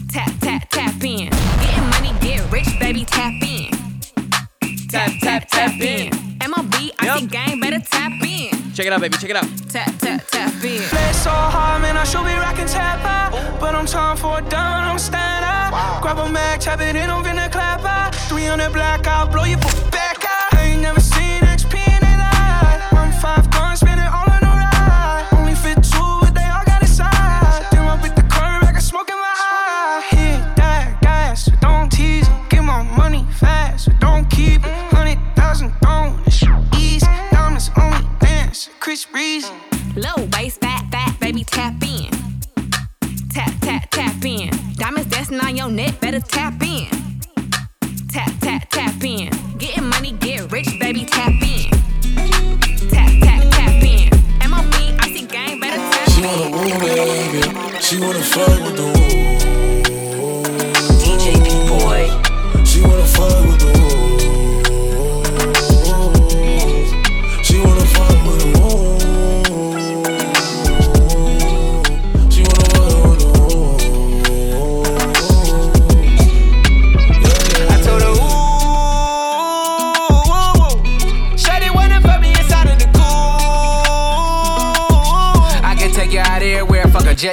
Tap, 0.08 0.30
tap, 0.40 0.68
tap 0.70 1.02
in. 1.02 1.28
Getting 1.28 1.90
money, 1.90 2.12
get 2.20 2.50
rich, 2.52 2.68
baby, 2.78 3.04
tap 3.04 3.34
in. 3.42 3.70
Tap, 4.88 5.10
tap, 5.20 5.48
tap 5.48 5.80
in. 5.80 6.10
MOB, 6.48 6.74
I 7.00 7.18
see 7.18 7.26
gang, 7.26 7.26
better 7.26 7.32
tap 7.36 7.52
in. 7.52 7.53
Check 8.74 8.86
it 8.86 8.92
out, 8.92 9.00
baby. 9.00 9.16
Check 9.18 9.30
it 9.30 9.36
out. 9.36 9.46
Tap, 9.68 9.98
tap, 9.98 10.26
tap 10.26 10.52
in. 10.64 10.82
Play 10.82 11.12
so 11.12 11.30
hard, 11.30 11.82
man, 11.82 11.96
I 11.96 12.02
should 12.02 12.24
be 12.24 12.34
rocking 12.34 12.66
tap 12.66 13.04
out. 13.04 13.60
But 13.60 13.76
I'm 13.76 13.86
time 13.86 14.16
for 14.16 14.38
a 14.38 14.42
down, 14.42 14.82
I'm 14.82 14.98
stand 14.98 15.44
up. 15.44 16.02
Grab 16.02 16.18
a 16.18 16.28
mag, 16.28 16.58
tap 16.60 16.80
it 16.80 16.96
in, 16.96 17.08
I'm 17.08 17.22
finna 17.22 17.50
clap 17.52 17.84
out. 17.84 18.16
300 18.28 18.72
black 18.72 19.06
out, 19.06 19.30
blow 19.30 19.44
your 19.44 19.60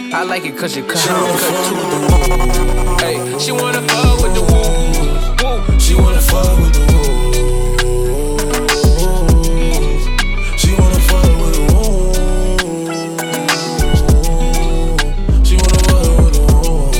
I 0.00 0.22
like 0.22 0.44
it 0.44 0.56
cause 0.56 0.76
you 0.76 0.84
cut 0.84 0.96
She 3.40 3.50
wanna 3.52 3.82
fuck 3.82 4.22
with 4.22 4.34
the 4.34 4.42
woo. 4.42 4.52
woo. 5.42 5.78
She 5.80 5.94
wanna 5.96 6.20
fuck 6.20 6.56
with 6.58 6.72
the 6.72 6.80
woo. 6.92 6.98
She 10.56 10.72
wanna 10.74 11.00
fuck 11.00 11.40
with 11.40 11.54
the 11.54 11.60
woo. 11.74 12.12
She 15.44 15.56
wanna 15.56 15.78
fuck 15.88 16.18
with 16.22 16.32
the 16.34 16.42
woo. 16.62 16.90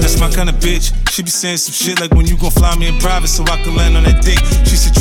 That's 0.00 0.18
my 0.20 0.30
kind 0.30 0.48
of 0.48 0.54
bitch. 0.56 0.92
She 1.10 1.22
be 1.22 1.30
saying 1.30 1.56
some 1.58 1.72
shit 1.72 1.98
like 2.00 2.12
when 2.14 2.26
you 2.26 2.36
gon' 2.36 2.50
fly 2.52 2.76
me 2.76 2.86
in 2.88 2.98
private 2.98 3.28
so 3.28 3.42
I 3.44 3.56
can 3.64 3.74
land 3.74 3.96
on 3.96 4.04
that 4.04 4.22
dick. 4.22 4.38
She 4.64 4.76
said 4.76 4.94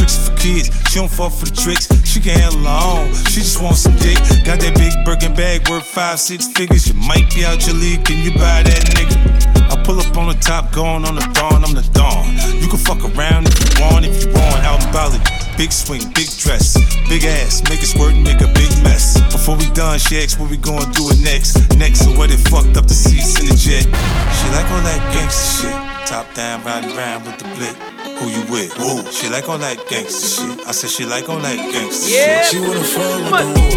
she 0.96 1.02
don't 1.02 1.12
fall 1.12 1.30
for 1.30 1.44
the 1.44 1.52
tricks. 1.52 1.92
She 2.08 2.24
can 2.24 2.40
handle 2.40 2.64
her 2.64 2.80
own, 2.88 3.12
she 3.28 3.44
just 3.44 3.60
wants 3.60 3.84
some 3.84 4.00
dick. 4.00 4.16
Got 4.48 4.64
that 4.64 4.80
big 4.80 4.96
Birkin 5.04 5.36
bag 5.36 5.68
worth 5.68 5.84
five, 5.84 6.22
six 6.24 6.48
figures. 6.48 6.88
You 6.88 6.96
might 6.96 7.28
be 7.36 7.44
out 7.44 7.68
your 7.68 7.76
league, 7.76 8.06
can 8.08 8.24
you 8.24 8.32
buy 8.32 8.64
that 8.64 8.82
nigga? 8.96 9.20
I 9.68 9.76
pull 9.84 10.00
up 10.00 10.16
on 10.16 10.32
the 10.32 10.40
top, 10.40 10.72
going 10.72 11.04
on 11.04 11.20
the 11.20 11.28
dawn, 11.36 11.68
I'm 11.68 11.76
the 11.76 11.84
dawn. 11.92 12.32
You 12.64 12.72
can 12.72 12.80
fuck 12.80 13.04
around 13.04 13.44
if 13.52 13.60
you 13.60 13.84
want, 13.84 14.08
if 14.08 14.24
you 14.24 14.32
want, 14.32 14.64
out 14.64 14.80
in 14.80 14.92
Bali. 14.96 15.20
Big 15.60 15.76
swing, 15.76 16.00
big 16.16 16.32
dress, 16.40 16.80
big 17.12 17.28
ass, 17.28 17.60
make 17.68 17.84
it 17.84 17.92
squirt 17.92 18.16
make 18.16 18.40
a 18.40 18.48
big 18.56 18.72
mess. 18.80 19.20
Before 19.36 19.60
we 19.60 19.68
done, 19.76 20.00
she 20.00 20.24
asked 20.24 20.40
what 20.40 20.48
we 20.48 20.56
gonna 20.56 20.88
do 20.96 21.12
it 21.12 21.20
next. 21.20 21.60
Next, 21.76 22.08
so 22.08 22.16
what 22.16 22.32
it 22.32 22.40
fucked 22.48 22.80
up 22.80 22.88
the 22.88 22.96
seats 22.96 23.36
in 23.36 23.52
the 23.52 23.58
jet. 23.60 23.84
She 23.84 24.46
like 24.56 24.68
all 24.72 24.80
that 24.88 25.04
gangster 25.12 25.68
shit. 25.68 25.76
Top 26.08 26.24
down, 26.32 26.64
riding 26.64 26.96
around 26.96 27.28
with 27.28 27.36
the 27.36 27.52
blick. 27.60 27.95
Who 28.18 28.30
you 28.30 28.44
with? 28.52 28.74
Whoa. 28.78 29.04
She 29.12 29.30
like 29.30 29.48
all 29.50 29.58
that 29.60 29.88
gangster 29.90 30.28
shit. 30.28 30.68
I 30.68 30.72
said 30.72 30.90
she 30.90 31.06
like 31.06 31.28
all 31.30 31.40
that 31.40 31.58
gangster 31.58 32.10
Yeah, 32.10 32.44
shit. 32.44 32.52
She 32.52 32.60
wanna 32.62 32.84
fuck 32.84 33.32
with 33.32 33.42
the 33.42 33.76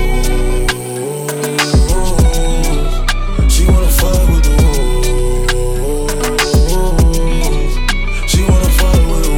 She 3.48 3.64
wanna 3.66 3.88
fuck 3.88 4.28
with 4.28 4.44
the 4.44 4.56
She 8.28 8.42
wanna 8.42 8.70
fuck 8.78 9.02
with 9.10 9.24
the 9.24 9.32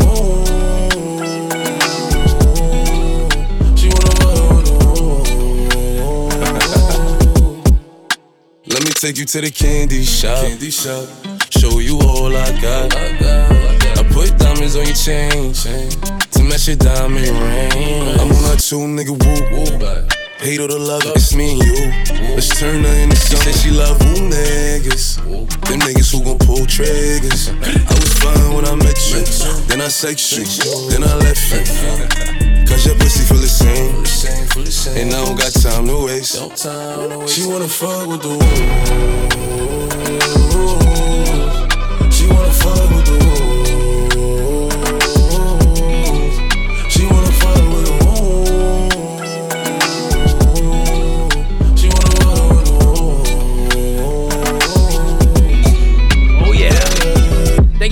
She 3.77 3.89
wanna 3.89 4.13
fuck 4.21 4.57
with 4.57 4.67
the 4.67 4.75
hoes. 4.85 5.31
Let 8.67 8.81
me 8.85 8.91
take 8.93 9.17
you 9.19 9.25
to 9.25 9.41
the 9.41 9.51
candy 9.51 10.05
shop. 10.05 10.45
Candy 10.45 10.71
shop. 10.71 11.09
Show 11.51 11.79
you 11.81 11.99
all 12.01 12.37
I 12.37 12.51
got. 12.61 12.95
I 12.95 13.80
put 14.21 14.37
diamonds 14.39 14.77
on 14.77 14.85
your 14.85 14.95
chain 14.95 15.53
to 16.31 16.43
match 16.45 16.69
your 16.69 16.77
diamond 16.77 17.25
ring. 17.25 18.21
I'm 18.21 18.29
on 18.29 18.53
a 18.53 18.57
two 18.57 18.85
nigga 18.85 19.17
woo. 19.17 19.41
Hate 20.39 20.61
all 20.61 20.69
the 20.69 20.79
love, 20.79 21.03
it's 21.17 21.35
me 21.35 21.53
and 21.53 21.63
you. 21.65 22.35
Let's 22.35 22.49
turn 22.59 22.85
her 22.85 22.97
into 23.03 23.17
something. 23.17 23.55
She 23.55 23.71
love 23.71 24.01
who 24.01 24.29
niggas. 24.29 25.17
Them 25.69 25.81
niggas 25.81 26.13
who 26.13 26.25
gon' 26.25 26.39
pull 26.39 26.67
triggers. 26.67 27.49
I 27.51 27.95
was 27.97 28.13
fine 28.21 28.55
when 28.55 28.65
I 28.67 28.75
met 28.77 28.99
you. 29.11 29.25
Then 29.69 29.81
I 29.81 29.89
sex 29.89 30.33
you. 30.37 30.45
Then 30.91 31.03
I 31.05 31.15
left 31.25 31.45
you. 31.53 31.65
Cause 32.69 32.87
your 32.87 32.97
pussy 32.97 33.25
feel 33.25 33.41
the 33.41 33.49
same. 33.49 34.05
And 34.97 35.15
I 35.15 35.25
don't 35.25 35.37
got 35.37 35.53
time 35.53 35.87
to 35.87 36.05
waste. 36.05 36.37
She 37.29 37.47
wanna 37.47 37.69
fuck 37.69 38.07
with 38.07 38.23
the 38.23 38.37
She 42.11 42.27
wanna 42.29 42.53
fuck 42.53 42.91
with 42.91 43.07
the 43.07 43.21
She 43.21 43.50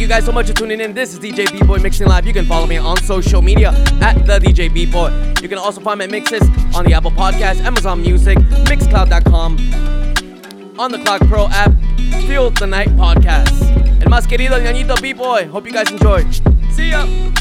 you 0.08 0.14
guys 0.14 0.24
so 0.24 0.32
much 0.32 0.46
for 0.46 0.54
tuning 0.54 0.80
in. 0.80 0.94
This 0.94 1.12
is 1.12 1.18
DJ 1.18 1.52
B 1.52 1.62
Boy 1.62 1.80
Mixing 1.80 2.06
Live. 2.06 2.26
You 2.26 2.32
can 2.32 2.46
follow 2.46 2.66
me 2.66 2.78
on 2.78 2.96
social 3.02 3.42
media 3.42 3.72
at 4.00 4.14
the 4.24 4.38
DJ 4.38 4.72
B 4.72 4.90
Boy. 4.90 5.10
You 5.42 5.50
can 5.50 5.58
also 5.58 5.82
find 5.82 5.98
my 5.98 6.06
mixes 6.06 6.40
on 6.74 6.86
the 6.86 6.94
Apple 6.94 7.10
Podcast, 7.10 7.60
Amazon 7.60 8.00
Music, 8.00 8.38
Mixcloud.com, 8.38 9.58
on 10.80 10.92
the 10.92 10.98
Clock 11.00 11.20
Pro 11.28 11.46
app, 11.48 11.72
Feel 12.26 12.48
the 12.48 12.66
Night 12.66 12.88
Podcast. 12.96 13.60
And 14.00 14.06
más 14.06 14.26
querido, 14.26 14.58
ñañito 14.58 14.98
B 15.02 15.12
Boy. 15.12 15.44
Hope 15.44 15.66
you 15.66 15.74
guys 15.74 15.90
enjoyed. 15.90 16.26
See 16.72 16.88
ya. 16.88 17.37